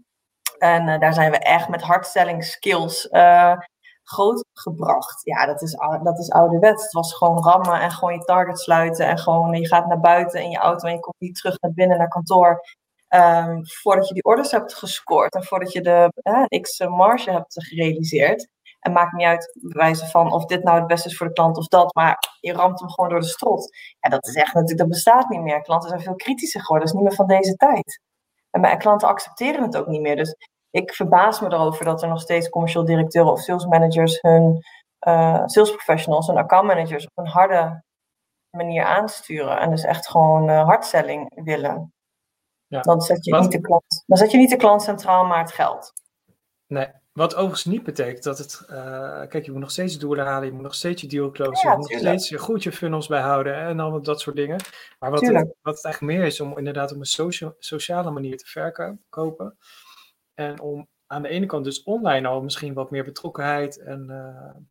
En 0.58 0.88
uh, 0.88 0.98
daar 0.98 1.14
zijn 1.14 1.30
we 1.30 1.38
echt 1.38 1.68
met 1.68 1.82
hardselling 1.82 2.44
skills 2.44 3.08
uh, 3.10 3.56
groot 4.02 4.44
gebracht. 4.52 5.20
Ja, 5.24 5.46
dat 5.46 5.62
is, 5.62 5.76
dat 6.02 6.18
is 6.18 6.30
ouderwets. 6.30 6.82
Het 6.82 6.92
was 6.92 7.14
gewoon 7.14 7.44
rammen 7.44 7.80
en 7.80 7.90
gewoon 7.90 8.14
je 8.14 8.24
target 8.24 8.58
sluiten. 8.58 9.06
En 9.06 9.18
gewoon 9.18 9.54
je 9.54 9.66
gaat 9.66 9.86
naar 9.86 10.00
buiten 10.00 10.42
in 10.42 10.50
je 10.50 10.58
auto 10.58 10.88
en 10.88 10.94
je 10.94 11.00
komt 11.00 11.20
niet 11.20 11.34
terug 11.34 11.60
naar 11.60 11.72
binnen 11.72 11.98
naar 11.98 12.08
kantoor. 12.08 12.60
Um, 13.14 13.66
voordat 13.66 14.08
je 14.08 14.14
die 14.14 14.24
orders 14.24 14.50
hebt 14.50 14.74
gescoord 14.74 15.34
en 15.34 15.44
voordat 15.44 15.72
je 15.72 15.80
de 15.80 16.10
x 16.60 16.78
marge 16.78 17.30
hebt 17.30 17.64
gerealiseerd. 17.64 18.48
En 18.80 18.92
maakt 18.92 19.12
niet 19.12 19.26
uit, 19.26 19.58
wijze 19.60 20.06
van 20.06 20.32
of 20.32 20.44
dit 20.44 20.62
nou 20.62 20.78
het 20.78 20.86
beste 20.86 21.08
is 21.08 21.16
voor 21.16 21.26
de 21.26 21.32
klant 21.32 21.56
of 21.56 21.66
dat, 21.66 21.94
maar 21.94 22.18
je 22.40 22.52
ramt 22.52 22.80
hem 22.80 22.90
gewoon 22.90 23.10
door 23.10 23.20
de 23.20 23.26
strot. 23.26 23.76
Ja, 24.00 24.10
dat 24.10 24.26
is 24.26 24.34
echt 24.34 24.54
natuurlijk, 24.54 24.78
dat 24.78 24.88
bestaat 24.88 25.28
niet 25.28 25.40
meer. 25.40 25.62
Klanten 25.62 25.88
zijn 25.88 26.00
veel 26.00 26.14
kritischer 26.14 26.60
geworden, 26.60 26.86
dat 26.86 26.96
is 26.96 27.00
niet 27.00 27.10
meer 27.10 27.26
van 27.26 27.36
deze 27.36 27.54
tijd. 27.56 28.00
En 28.50 28.60
mijn 28.60 28.78
klanten 28.78 29.08
accepteren 29.08 29.62
het 29.62 29.76
ook 29.76 29.86
niet 29.86 30.00
meer. 30.00 30.16
Dus 30.16 30.36
ik 30.70 30.94
verbaas 30.94 31.40
me 31.40 31.52
erover 31.52 31.84
dat 31.84 32.02
er 32.02 32.08
nog 32.08 32.20
steeds 32.20 32.48
commercieel 32.48 32.84
directeuren 32.84 33.32
of 33.32 33.40
sales 33.40 33.66
managers 33.66 34.20
hun 34.20 34.64
uh, 35.06 35.42
sales 35.46 35.70
professionals 35.70 36.28
en 36.28 36.36
account 36.36 36.66
managers 36.66 37.04
op 37.04 37.12
een 37.14 37.26
harde 37.26 37.82
manier 38.50 38.84
aansturen. 38.84 39.60
En 39.60 39.70
dus 39.70 39.84
echt 39.84 40.08
gewoon 40.08 40.50
uh, 40.50 40.64
hardselling 40.64 41.44
willen. 41.44 41.92
Ja. 42.66 42.80
Dan, 42.80 43.00
zet 43.00 43.24
je 43.24 43.36
niet 43.36 43.52
de 43.52 43.60
klant, 43.60 44.04
dan 44.06 44.16
zet 44.18 44.30
je 44.30 44.38
niet 44.38 44.50
de 44.50 44.56
klant 44.56 44.82
centraal, 44.82 45.24
maar 45.24 45.38
het 45.38 45.52
geld. 45.52 45.92
Nee, 46.66 46.88
wat 47.12 47.34
overigens 47.34 47.64
niet 47.64 47.82
betekent 47.82 48.22
dat 48.22 48.38
het. 48.38 48.62
Uh, 48.70 49.26
kijk, 49.26 49.44
je 49.44 49.50
moet 49.50 49.60
nog 49.60 49.70
steeds 49.70 49.98
doelen 49.98 50.26
halen, 50.26 50.46
je 50.46 50.52
moet 50.52 50.62
nog 50.62 50.74
steeds 50.74 51.02
je 51.02 51.08
deal 51.08 51.30
closen, 51.30 51.70
je 51.70 51.76
moet 51.76 51.90
nog 51.90 51.98
steeds 51.98 52.28
je 52.28 52.38
goed 52.38 52.62
je 52.62 52.72
funnels 52.72 53.06
bijhouden 53.06 53.54
en 53.54 53.80
al 53.80 54.02
dat 54.02 54.20
soort 54.20 54.36
dingen. 54.36 54.60
Maar 54.98 55.10
wat, 55.10 55.20
het, 55.20 55.54
wat 55.62 55.74
het 55.74 55.84
eigenlijk 55.84 56.00
meer 56.00 56.26
is 56.26 56.40
om 56.40 56.58
inderdaad 56.58 56.92
op 56.92 56.98
een 56.98 57.04
socia 57.04 57.54
sociale 57.58 58.10
manier 58.10 58.36
te 58.36 58.46
verkopen. 58.46 59.58
En 60.34 60.60
om 60.60 60.88
aan 61.06 61.22
de 61.22 61.28
ene 61.28 61.46
kant 61.46 61.64
dus 61.64 61.82
online 61.82 62.28
al 62.28 62.42
misschien 62.42 62.74
wat 62.74 62.90
meer 62.90 63.04
betrokkenheid 63.04 63.78
en 63.78 64.06
uh, 64.10 64.62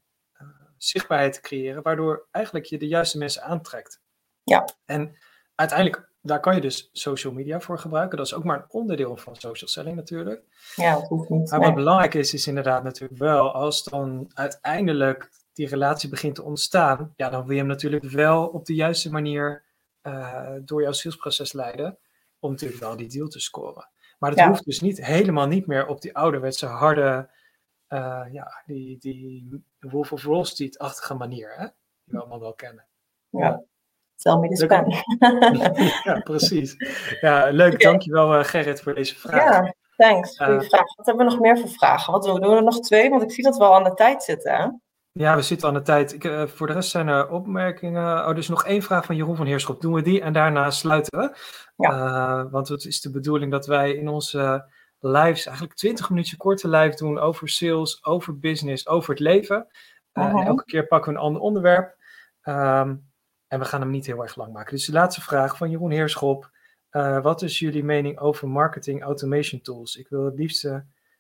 uh, 0.42 0.48
zichtbaarheid 0.78 1.34
te 1.34 1.42
creëren, 1.42 1.84
waardoor 1.84 2.28
eigenlijk 2.32 2.66
je 2.66 2.78
de 2.78 2.88
juiste 2.88 3.18
mensen 3.18 3.44
aantrekt. 3.44 4.02
Ja. 4.44 4.70
En 4.86 5.18
uiteindelijk 5.56 6.09
daar 6.22 6.40
kan 6.40 6.56
je 6.56 6.62
dus 6.62 6.90
social 6.94 7.34
media 7.34 7.60
voor 7.60 7.80
gebruiken. 7.80 8.18
Dat 8.18 8.26
is 8.26 8.34
ook 8.34 8.44
maar 8.44 8.58
een 8.58 8.70
onderdeel 8.70 9.18
van 9.18 9.36
social 9.36 9.70
selling 9.70 9.96
natuurlijk. 9.96 10.44
Ja, 10.76 10.94
dat 10.94 11.08
hoeft 11.08 11.30
niet. 11.30 11.52
Maar 11.52 11.60
wat 11.60 11.76
belangrijk 11.76 12.14
is, 12.14 12.34
is 12.34 12.48
inderdaad 12.48 12.84
natuurlijk 12.84 13.20
wel, 13.20 13.54
als 13.54 13.84
dan 13.84 14.32
uiteindelijk 14.34 15.30
die 15.54 15.68
relatie 15.68 16.10
begint 16.10 16.36
te 16.36 16.44
ontstaan, 16.44 17.14
ja, 17.16 17.30
dan 17.30 17.42
wil 17.44 17.52
je 17.52 17.58
hem 17.60 17.68
natuurlijk 17.68 18.04
wel 18.04 18.48
op 18.48 18.66
de 18.66 18.76
juiste 18.76 19.12
manier 19.12 19.64
uh, 20.04 20.52
door 20.62 20.82
jouw 20.82 20.92
salesproces 20.92 21.54
leiden, 21.54 21.98
om 22.40 22.52
natuurlijk 22.52 22.80
wel 22.80 22.98
die 22.98 23.10
deal 23.10 23.28
te 23.28 23.40
scoren. 23.40 23.90
Maar 24.20 24.32
het 24.32 24.42
hoeft 24.42 24.66
dus 24.66 24.80
niet 24.80 25.06
helemaal 25.06 25.48
niet 25.48 25.68
meer 25.68 25.88
op 25.88 26.02
die 26.02 26.16
ouderwetse 26.16 26.66
harde, 26.66 27.30
uh, 27.90 28.26
ja, 28.32 28.64
die, 28.66 28.98
die 28.98 29.64
Wolf 29.80 30.12
of 30.12 30.24
Wall 30.24 30.44
Street-achtige 30.44 31.14
manier, 31.14 31.54
hè? 31.56 31.64
die 32.04 32.14
we 32.14 32.20
allemaal 32.20 32.40
wel 32.40 32.54
kennen. 32.54 32.86
Ja. 33.30 33.64
Tell 34.20 34.38
me 34.38 34.50
the 34.50 34.56
spam. 34.56 34.86
ja, 36.14 36.20
precies. 36.20 36.76
Ja, 37.22 37.50
leuk. 37.52 37.74
Okay. 37.74 37.92
Dankjewel 37.92 38.40
uh, 38.40 38.44
Gerrit 38.44 38.82
voor 38.82 38.94
deze 38.94 39.20
vraag. 39.20 39.44
Ja, 39.44 39.74
thanks. 39.96 40.38
Goeie 40.38 40.54
uh, 40.54 40.62
vraag. 40.62 40.96
Wat 40.96 41.06
hebben 41.06 41.26
we 41.26 41.32
nog 41.32 41.42
meer 41.42 41.58
voor 41.58 41.70
vragen? 41.70 42.14
Wat 42.14 42.24
doen 42.24 42.40
we? 42.40 42.56
er 42.56 42.64
nog 42.64 42.80
twee? 42.80 43.10
Want 43.10 43.22
ik 43.22 43.32
zie 43.32 43.44
dat 43.44 43.58
we 43.58 43.64
al 43.64 43.76
aan 43.76 43.84
de 43.84 43.94
tijd 43.94 44.24
zitten. 44.24 44.56
Hè? 44.56 44.68
Ja, 45.12 45.36
we 45.36 45.42
zitten 45.42 45.68
aan 45.68 45.74
de 45.74 45.82
tijd. 45.82 46.14
Ik, 46.14 46.24
uh, 46.24 46.48
voor 46.48 46.68
de 46.68 46.74
rest 46.74 46.90
zijn 46.90 47.08
er 47.08 47.30
opmerkingen. 47.30 48.28
Oh, 48.28 48.36
dus 48.36 48.48
nog 48.48 48.66
één 48.66 48.82
vraag 48.82 49.06
van 49.06 49.16
Jeroen 49.16 49.36
van 49.36 49.46
Heerschop. 49.46 49.82
Doen 49.82 49.94
we 49.94 50.02
die 50.02 50.22
en 50.22 50.34
daarna 50.34 50.72
sluiten 50.72 51.20
we. 51.20 51.36
Ja. 51.76 52.50
want 52.50 52.68
het 52.68 52.86
is 52.86 53.02
de 53.02 53.12
bedoeling 53.12 53.52
dat 53.52 53.66
wij 53.66 53.94
in 53.94 54.08
onze 54.08 54.72
lives 55.00 55.46
eigenlijk 55.46 55.78
20 55.78 56.10
minuten 56.10 56.38
korte 56.38 56.70
live 56.70 56.96
doen 56.96 57.20
over 57.20 57.50
sales, 57.50 58.06
over 58.06 58.40
business, 58.40 58.88
over 58.88 59.10
het 59.10 59.20
leven. 59.20 59.68
-huh. 60.12 60.26
En 60.26 60.36
elke 60.36 60.64
keer 60.64 60.88
pakken 60.88 61.14
we 61.14 61.18
een 61.18 61.26
ander 61.26 61.42
onderwerp. 61.42 61.98
Um, 62.44 63.09
en 63.50 63.60
we 63.60 63.66
gaan 63.66 63.82
hem 63.82 63.90
niet 63.90 64.06
heel 64.06 64.22
erg 64.22 64.36
lang 64.36 64.54
maken. 64.54 64.76
Dus 64.76 64.86
de 64.86 64.92
laatste 64.92 65.22
vraag 65.22 65.58
van 65.58 65.70
Jeroen 65.70 65.92
Heerschop. 65.92 66.52
Uh, 66.92 67.22
wat 67.22 67.42
is 67.42 67.60
jullie 67.60 67.84
mening 67.84 68.20
over 68.20 68.48
marketing 68.48 69.02
automation 69.02 69.62
tools? 69.62 69.96
Ik 69.96 70.08
wil 70.08 70.26
het 70.26 70.36
liefst 70.36 70.70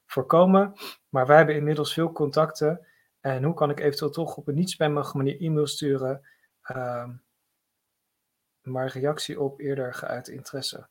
voorkomen, 0.05 0.73
maar 1.09 1.27
wij 1.27 1.37
hebben 1.37 1.55
inmiddels 1.55 1.93
veel 1.93 2.11
contacten. 2.11 2.87
En 3.19 3.43
hoe 3.43 3.53
kan 3.53 3.69
ik 3.69 3.79
eventueel 3.79 4.11
toch 4.11 4.37
op 4.37 4.47
een 4.47 4.55
niet 4.55 4.69
spammige 4.69 5.17
manier 5.17 5.41
e-mail 5.41 5.67
sturen 5.67 6.21
Ehm, 6.69 7.15
maar 8.61 8.87
reactie 8.87 9.41
op 9.41 9.59
eerder 9.59 9.93
geuit 9.93 10.27
interesse. 10.27 10.87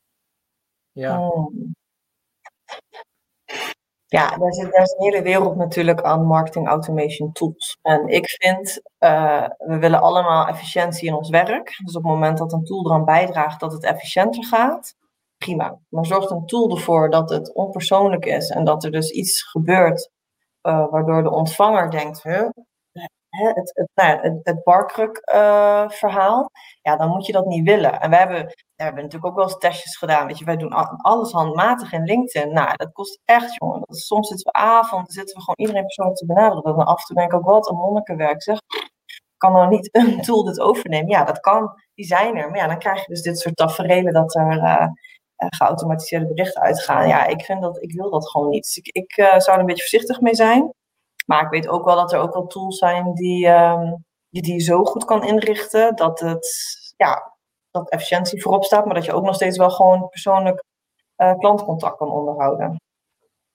Ja. 0.92 1.28
Oh. 1.28 1.67
Ja, 4.10 4.36
daar 4.36 4.52
zit, 4.52 4.72
daar 4.72 4.82
is 4.82 4.94
een 4.98 5.04
hele 5.04 5.22
wereld 5.22 5.56
natuurlijk 5.56 6.02
aan 6.02 6.26
marketing 6.26 6.68
automation 6.68 7.32
tools. 7.32 7.78
En 7.82 8.06
ik 8.06 8.28
vind, 8.28 8.80
uh, 8.98 9.48
we 9.58 9.78
willen 9.78 10.00
allemaal 10.00 10.46
efficiëntie 10.46 11.08
in 11.08 11.14
ons 11.14 11.30
werk. 11.30 11.80
Dus 11.84 11.96
op 11.96 12.02
het 12.02 12.12
moment 12.12 12.38
dat 12.38 12.52
een 12.52 12.64
tool 12.64 12.86
eraan 12.86 13.04
bijdraagt 13.04 13.60
dat 13.60 13.72
het 13.72 13.84
efficiënter 13.84 14.44
gaat, 14.44 14.94
prima. 15.36 15.78
Maar 15.88 16.06
zorgt 16.06 16.30
een 16.30 16.46
tool 16.46 16.70
ervoor 16.70 17.10
dat 17.10 17.30
het 17.30 17.54
onpersoonlijk 17.54 18.24
is 18.24 18.48
en 18.50 18.64
dat 18.64 18.84
er 18.84 18.90
dus 18.90 19.10
iets 19.10 19.42
gebeurt 19.42 20.10
uh, 20.62 20.90
waardoor 20.90 21.22
de 21.22 21.30
ontvanger 21.30 21.90
denkt, 21.90 22.22
huh, 22.22 22.48
het, 23.28 23.70
het, 23.74 23.88
nou 23.94 24.20
het, 24.20 24.40
het 24.42 24.64
barkruk-verhaal, 24.64 26.40
uh, 26.40 26.46
ja, 26.82 26.96
dan 26.96 27.08
moet 27.08 27.26
je 27.26 27.32
dat 27.32 27.46
niet 27.46 27.64
willen. 27.64 28.00
En 28.00 28.10
we 28.10 28.16
hebben, 28.16 28.46
we 28.46 28.82
hebben 28.82 29.02
natuurlijk 29.02 29.30
ook 29.30 29.36
wel 29.36 29.48
eens 29.48 29.58
testjes 29.58 29.96
gedaan. 29.96 30.26
Weet 30.26 30.38
je, 30.38 30.44
wij 30.44 30.56
doen 30.56 30.72
alles 31.02 31.32
handmatig 31.32 31.92
in 31.92 32.04
LinkedIn. 32.04 32.52
Nou, 32.52 32.76
dat 32.76 32.92
kost 32.92 33.20
echt, 33.24 33.54
jongen. 33.54 33.82
Dat, 33.84 33.96
soms 33.96 34.28
zitten 34.28 34.52
we 34.52 34.58
avond, 34.58 35.12
zitten 35.12 35.36
we 35.36 35.40
gewoon 35.42 35.58
iedereen 35.58 35.82
persoonlijk 35.82 36.18
te 36.18 36.26
benaderen. 36.26 36.76
Dan 36.76 36.86
af 36.86 37.00
en 37.00 37.06
toe 37.06 37.16
denk 37.16 37.32
ik 37.32 37.38
ook, 37.38 37.44
wat 37.44 37.68
een 37.68 37.76
monnikenwerk 37.76 38.42
zeg. 38.42 38.58
Kan 39.36 39.52
nou 39.52 39.68
niet 39.68 39.88
een 39.94 40.20
tool 40.26 40.44
dit 40.44 40.60
overnemen? 40.60 41.10
Ja, 41.10 41.24
dat 41.24 41.40
kan. 41.40 41.72
Die 41.94 42.06
zijn 42.06 42.36
er. 42.36 42.50
Maar 42.50 42.58
ja, 42.58 42.66
dan 42.66 42.78
krijg 42.78 43.00
je 43.00 43.12
dus 43.12 43.22
dit 43.22 43.38
soort 43.38 43.56
tafereelen 43.56 44.12
dat 44.12 44.34
er... 44.34 44.56
Uh, 44.56 44.86
geautomatiseerde 45.38 46.26
berichten 46.26 46.62
uitgaan. 46.62 47.08
Ja, 47.08 47.26
ik 47.26 47.44
vind 47.44 47.62
dat, 47.62 47.82
ik 47.82 47.92
wil 47.92 48.10
dat 48.10 48.30
gewoon 48.30 48.48
niet. 48.48 48.62
Dus 48.62 48.76
ik, 48.76 49.16
uh, 49.16 49.38
zou 49.38 49.52
er 49.52 49.58
een 49.58 49.66
beetje 49.66 49.88
voorzichtig 49.88 50.20
mee 50.20 50.34
zijn. 50.34 50.72
Maar 51.28 51.42
ik 51.42 51.50
weet 51.50 51.68
ook 51.68 51.84
wel 51.84 51.96
dat 51.96 52.12
er 52.12 52.18
ook 52.18 52.34
wel 52.34 52.46
tools 52.46 52.78
zijn 52.78 53.14
die, 53.14 53.46
um, 53.46 54.04
die, 54.28 54.42
die 54.42 54.52
je 54.52 54.60
zo 54.60 54.84
goed 54.84 55.04
kan 55.04 55.24
inrichten 55.24 55.96
dat 55.96 56.20
het, 56.20 56.46
ja, 56.96 57.36
dat 57.70 57.90
efficiëntie 57.90 58.42
voorop 58.42 58.64
staat, 58.64 58.84
maar 58.84 58.94
dat 58.94 59.04
je 59.04 59.12
ook 59.12 59.24
nog 59.24 59.34
steeds 59.34 59.56
wel 59.56 59.70
gewoon 59.70 60.08
persoonlijk 60.08 60.64
uh, 61.16 61.38
klantcontact 61.38 61.96
kan 61.96 62.10
onderhouden. 62.10 62.76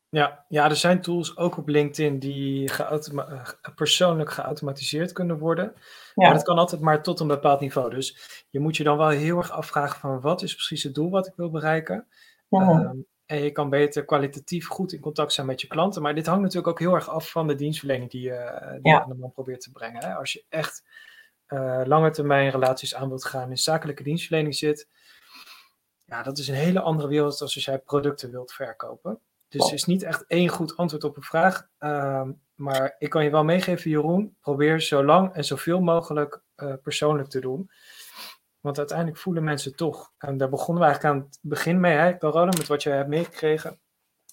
Ja, 0.10 0.46
ja, 0.48 0.70
er 0.70 0.76
zijn 0.76 1.02
tools 1.02 1.38
ook 1.38 1.58
op 1.58 1.68
LinkedIn 1.68 2.20
die 2.20 2.70
geautoma 2.70 3.28
eh, 3.28 3.76
persoonlijk 3.76 4.32
geautomatiseerd 4.32 5.12
kunnen 5.12 5.38
worden. 5.38 5.74
Ja. 6.14 6.26
Maar 6.26 6.34
dat 6.34 6.44
kan 6.44 6.58
altijd 6.58 6.82
maar 6.82 7.04
tot 7.04 7.20
een 7.20 7.28
bepaald 7.28 7.60
niveau. 7.60 7.90
Dus 7.90 8.46
je 8.50 8.60
moet 8.60 8.78
je 8.78 8.84
dan 8.84 8.98
wel 8.98 9.10
heel 9.10 9.38
erg 9.38 9.52
afvragen 9.52 10.00
van 10.00 10.22
wat 10.22 10.42
is 10.42 10.54
precies 10.54 10.84
het 10.84 10.96
doel 10.96 11.10
wat 11.10 11.28
ik 11.28 11.34
wil 11.36 11.50
bereiken. 11.50 12.08
Ja. 12.48 12.94
En 13.34 13.44
je 13.44 13.52
kan 13.52 13.70
beter 13.70 14.06
kwalitatief 14.06 14.68
goed 14.68 14.94
in 14.94 15.00
contact 15.00 15.34
zijn 15.34 15.48
met 15.48 15.62
je 15.62 15.68
klanten. 15.68 16.02
Maar 16.02 16.16
dit 16.16 16.26
hangt 16.26 16.42
natuurlijk 16.42 16.68
ook 16.68 16.80
heel 16.80 16.94
erg 16.94 17.10
af 17.10 17.32
van 17.32 17.48
de 17.48 17.56
dienstverlening 17.56 18.12
die 18.12 18.22
je, 18.22 18.78
die 18.82 18.92
ja. 18.92 18.98
je 18.98 19.04
aan 19.04 19.10
de 19.10 19.16
man 19.16 19.32
probeert 19.32 19.62
te 19.62 19.72
brengen. 19.72 20.04
Hè? 20.04 20.14
Als 20.16 20.34
je 20.34 20.44
echt 20.50 20.84
uh, 21.48 21.82
lange 21.86 22.10
termijn 22.10 22.52
relaties 22.52 22.96
aan 22.96 23.08
wilt 23.08 23.26
gaan 23.26 23.50
in 23.50 23.58
zakelijke 23.58 24.04
dienstverlening 24.04 24.56
zit. 24.56 24.88
Ja, 26.06 26.24
dat 26.24 26.38
is 26.38 26.48
een 26.48 26.56
hele 26.56 26.80
andere 26.80 27.08
wereld 27.08 27.38
dan 27.40 27.48
als 27.48 27.66
jij 27.66 27.80
producten 27.80 28.32
wilt 28.32 28.54
verkopen. 28.54 29.20
Dus 29.48 29.68
er 29.68 29.74
is 29.74 29.86
niet 29.86 30.04
echt 30.04 30.26
één 30.28 30.50
goed 30.50 30.78
antwoord 30.78 31.04
op 31.04 31.18
een 31.18 31.24
vraag. 31.24 31.68
Uh, 31.80 32.30
maar 32.56 32.96
ik 33.00 33.10
kan 33.10 33.24
je 33.24 33.30
wel 33.30 33.44
meegeven, 33.44 33.90
Jeroen. 33.90 34.36
Probeer 34.42 34.82
zo 34.82 35.04
lang 35.06 35.34
en 35.34 35.44
zoveel 35.44 35.82
mogelijk 35.82 36.42
uh, 36.58 36.74
persoonlijk 36.84 37.30
te 37.30 37.40
doen. 37.40 37.72
Want 38.64 38.78
uiteindelijk 38.78 39.18
voelen 39.18 39.44
mensen 39.44 39.76
toch. 39.76 40.12
En 40.18 40.38
daar 40.38 40.50
begonnen 40.50 40.84
we 40.84 40.90
eigenlijk 40.90 41.16
aan 41.16 41.22
het 41.22 41.40
begin 41.42 41.80
mee, 41.80 41.96
hè, 41.96 42.18
Carola, 42.18 42.46
met 42.46 42.68
wat 42.68 42.84
je 42.84 42.90
hebt 42.90 43.10
meegekregen. 43.10 43.80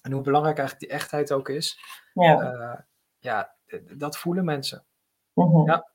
En 0.01 0.11
hoe 0.11 0.21
belangrijk 0.21 0.57
eigenlijk 0.57 0.89
die 0.89 0.99
echtheid 0.99 1.31
ook 1.31 1.49
is. 1.49 1.79
Ja, 2.13 2.53
uh, 2.53 2.79
ja 3.19 3.55
dat 3.97 4.17
voelen 4.17 4.45
mensen. 4.45 4.85
Mm 5.33 5.51
-hmm. 5.51 5.65
ja. 5.65 5.89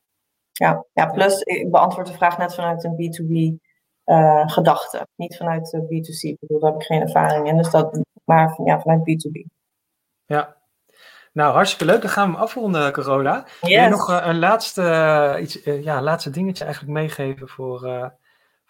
Ja, 0.53 0.85
ja, 0.92 1.07
plus 1.07 1.40
ik 1.40 1.70
beantwoord 1.70 2.07
de 2.07 2.12
vraag 2.12 2.38
net 2.38 2.55
vanuit 2.55 2.85
een 2.85 2.94
B2B 2.94 3.64
uh, 4.05 4.49
gedachte. 4.49 5.07
Niet 5.14 5.37
vanuit 5.37 5.70
de 5.70 5.83
B2C. 5.83 6.20
Ik 6.20 6.37
bedoel, 6.40 6.61
daar 6.61 6.70
heb 6.70 6.81
ik 6.81 6.87
geen 6.87 7.01
ervaring 7.01 7.49
in. 7.49 7.57
Dus 7.57 7.70
dat, 7.70 8.01
maar 8.25 8.59
ja, 8.64 8.81
vanuit 8.81 9.01
B2B. 9.01 9.46
Ja, 10.25 10.57
nou, 11.33 11.53
hartstikke 11.53 11.92
leuk. 11.92 12.01
Dan 12.01 12.11
gaan 12.11 12.27
we 12.27 12.33
hem 12.33 12.42
afronden, 12.42 12.92
Carola. 12.92 13.44
Yes. 13.61 13.61
Wil 13.61 13.83
je 13.83 13.88
nog 13.88 14.11
uh, 14.11 14.27
een 14.27 14.38
laatste, 14.38 15.38
iets, 15.40 15.62
ja, 15.64 16.03
laatste 16.03 16.31
dingetje 16.31 16.64
eigenlijk 16.64 16.94
meegeven 16.94 17.49
voor, 17.49 18.12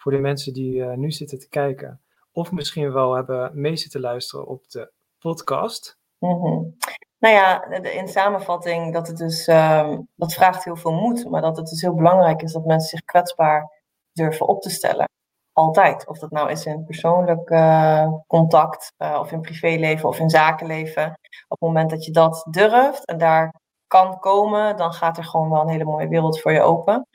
voor 0.07 0.15
de 0.15 0.21
mensen 0.21 0.53
die 0.53 0.83
nu 0.83 1.11
zitten 1.11 1.39
te 1.39 1.49
kijken? 1.49 2.01
Of 2.31 2.51
misschien 2.51 2.93
wel 2.93 3.13
hebben 3.13 3.51
mee 3.53 3.75
zitten 3.75 4.01
luisteren 4.01 4.47
op 4.47 4.69
de 4.69 4.91
podcast? 5.19 5.97
-hmm. 6.19 6.77
Nou 7.19 7.35
ja, 7.35 7.63
in 7.81 8.07
samenvatting 8.07 8.93
dat 8.93 9.07
het 9.07 9.17
dus, 9.17 9.47
um, 9.47 10.07
dat 10.15 10.33
vraagt 10.33 10.63
heel 10.63 10.75
veel 10.75 10.91
moed, 10.91 11.29
maar 11.29 11.41
dat 11.41 11.57
het 11.57 11.67
dus 11.67 11.81
heel 11.81 11.93
belangrijk 11.93 12.41
is 12.41 12.51
dat 12.51 12.65
mensen 12.65 12.89
zich 12.89 13.03
kwetsbaar 13.05 13.83
durven 14.11 14.47
op 14.47 14.61
te 14.61 14.69
stellen. 14.69 15.09
Altijd. 15.53 16.07
Of 16.07 16.19
dat 16.19 16.31
nou 16.31 16.51
is 16.51 16.65
in 16.65 16.83
persoonlijk 16.83 17.49
uh, 17.49 18.13
contact, 18.27 18.93
uh, 18.97 19.17
of 19.19 19.31
in 19.31 19.41
privéleven, 19.41 20.09
of 20.09 20.19
in 20.19 20.29
zakenleven. 20.29 21.05
Op 21.47 21.59
het 21.59 21.59
moment 21.59 21.89
dat 21.89 22.05
je 22.05 22.11
dat 22.11 22.47
durft 22.51 23.05
en 23.05 23.17
daar 23.17 23.53
kan 23.87 24.19
komen, 24.19 24.77
dan 24.77 24.93
gaat 24.93 25.17
er 25.17 25.23
gewoon 25.23 25.49
wel 25.49 25.61
een 25.61 25.69
hele 25.69 25.85
mooie 25.85 26.07
wereld 26.07 26.41
voor 26.41 26.51
je 26.51 26.61
open. 26.61 27.07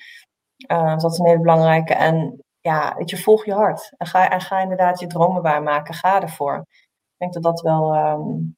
Dus 0.66 1.02
dat 1.02 1.12
is 1.12 1.18
een 1.18 1.26
hele 1.26 1.40
belangrijke. 1.40 1.94
En 1.94 2.44
ja, 2.62 2.94
weet 2.96 3.10
je, 3.10 3.18
volg 3.18 3.44
je 3.44 3.52
hart. 3.52 3.92
En 3.96 4.06
ga, 4.06 4.30
en 4.30 4.40
ga 4.40 4.60
inderdaad 4.60 5.00
je 5.00 5.06
dromen 5.06 5.42
waarmaken. 5.42 5.94
Ga 5.94 6.22
ervoor. 6.22 6.56
Ik 6.56 7.18
denk 7.18 7.32
dat 7.32 7.42
dat 7.42 7.60
wel 7.60 7.94
um, 7.94 8.56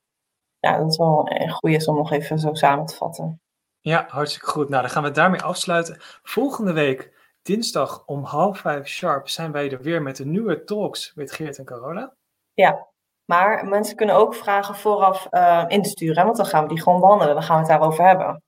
ja, 0.65 0.79
dat 0.79 0.91
is 0.91 0.97
wel 0.97 1.31
een 1.31 1.51
goede 1.51 1.77
is 1.77 1.89
om 1.89 1.97
nog 1.97 2.13
even 2.13 2.39
zo 2.39 2.55
samen 2.55 2.87
te 2.87 2.97
vatten. 2.97 3.41
Ja, 3.81 4.05
hartstikke 4.09 4.47
goed. 4.47 4.69
Nou, 4.69 4.83
dan 4.83 4.91
gaan 4.91 5.03
we 5.03 5.11
daarmee 5.11 5.43
afsluiten. 5.43 5.97
Volgende 6.23 6.73
week, 6.73 7.13
dinsdag 7.43 8.03
om 8.07 8.25
half 8.25 8.59
vijf 8.59 8.87
sharp, 8.87 9.29
zijn 9.29 9.53
wij 9.53 9.71
er 9.71 9.83
weer 9.83 10.03
met 10.03 10.17
de 10.17 10.27
nieuwe 10.27 10.65
talks 10.65 11.15
met 11.15 11.33
Geert 11.33 11.59
en 11.59 11.65
Carola. 11.65 12.15
Ja, 12.53 12.89
maar 13.25 13.67
mensen 13.67 13.97
kunnen 13.97 14.17
ook 14.17 14.35
vragen 14.35 14.75
vooraf 14.75 15.27
uh, 15.31 15.65
insturen, 15.69 16.25
want 16.25 16.37
dan 16.37 16.47
gaan 16.47 16.63
we 16.63 16.69
die 16.69 16.83
gewoon 16.83 17.01
behandelen. 17.01 17.35
Dan 17.35 17.43
gaan 17.43 17.55
we 17.55 17.63
het 17.63 17.71
daarover 17.71 18.07
hebben. 18.07 18.43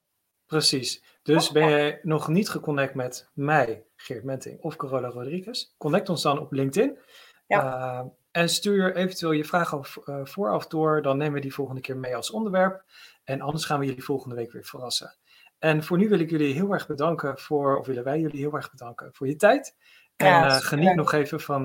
Precies. 0.47 1.19
Dus 1.23 1.51
ben 1.51 1.69
je 1.69 1.99
nog 2.03 2.29
niet 2.29 2.49
geconnect 2.49 2.95
met 2.95 3.31
mij, 3.33 3.86
Geert 3.97 4.25
Menting 4.25 4.61
of 4.61 4.77
Carola 4.77 5.09
Rodriguez? 5.09 5.75
Connect 5.79 6.09
ons 6.09 6.23
dan 6.23 6.39
op 6.39 6.53
LinkedIn. 6.53 6.99
Ja. 7.47 8.01
Uh, 8.01 8.07
en 8.31 8.49
stuur 8.49 8.97
eventueel 8.97 9.33
je 9.33 9.45
vragen 9.45 9.81
uh, 10.05 10.21
vooraf 10.23 10.67
door, 10.67 11.03
dan 11.03 11.17
nemen 11.17 11.35
we 11.35 11.41
die 11.41 11.55
volgende 11.55 11.81
keer 11.81 11.97
mee 11.97 12.17
als 12.17 12.31
onderwerp. 12.31 12.85
En 13.25 13.41
anders 13.41 13.65
gaan 13.65 13.79
we 13.79 13.87
jullie 13.87 14.05
volgende 14.05 14.35
week 14.35 14.53
weer 14.53 14.65
verrassen. 14.65 15.17
En 15.59 15.85
voor 15.85 15.99
nu 15.99 16.09
wil 16.09 16.19
ik 16.19 16.31
jullie 16.31 16.55
heel 16.55 16.73
erg 16.73 16.87
bedanken 16.87 17.39
voor, 17.39 17.79
of 17.79 17.87
willen 17.87 18.05
wij 18.05 18.21
jullie 18.21 18.41
heel 18.41 18.53
erg 18.55 18.71
bedanken 18.71 19.09
voor 19.13 19.27
je 19.27 19.37
tijd. 19.37 19.77
En 20.17 20.27
ja, 20.27 20.47
uh, 20.47 20.57
geniet 20.57 20.95
nog 20.95 21.13
even 21.13 21.41
van, 21.41 21.65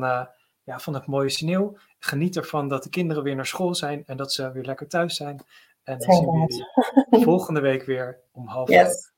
ja, 0.63 0.79
van 0.79 0.93
het 0.93 1.05
mooie 1.05 1.29
sneeuw. 1.29 1.77
Geniet 1.99 2.35
ervan 2.37 2.67
dat 2.67 2.83
de 2.83 2.89
kinderen 2.89 3.23
weer 3.23 3.35
naar 3.35 3.45
school 3.45 3.75
zijn 3.75 4.03
en 4.05 4.17
dat 4.17 4.33
ze 4.33 4.51
weer 4.51 4.63
lekker 4.63 4.87
thuis 4.87 5.15
zijn. 5.15 5.43
En 5.83 5.97
dan 5.99 6.13
zien 6.13 6.25
we 6.25 6.65
jullie 7.09 7.25
volgende 7.25 7.59
week 7.59 7.83
weer 7.83 8.19
om 8.31 8.47
half 8.47 8.69
yes. 8.69 9.11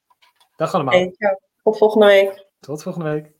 Dag 0.55 0.73
allemaal. 0.73 0.93
Hey, 0.93 1.15
Tot 1.63 1.77
volgende 1.77 2.05
week. 2.05 2.42
Tot 2.63 2.83
volgende 2.83 3.09
week. 3.11 3.31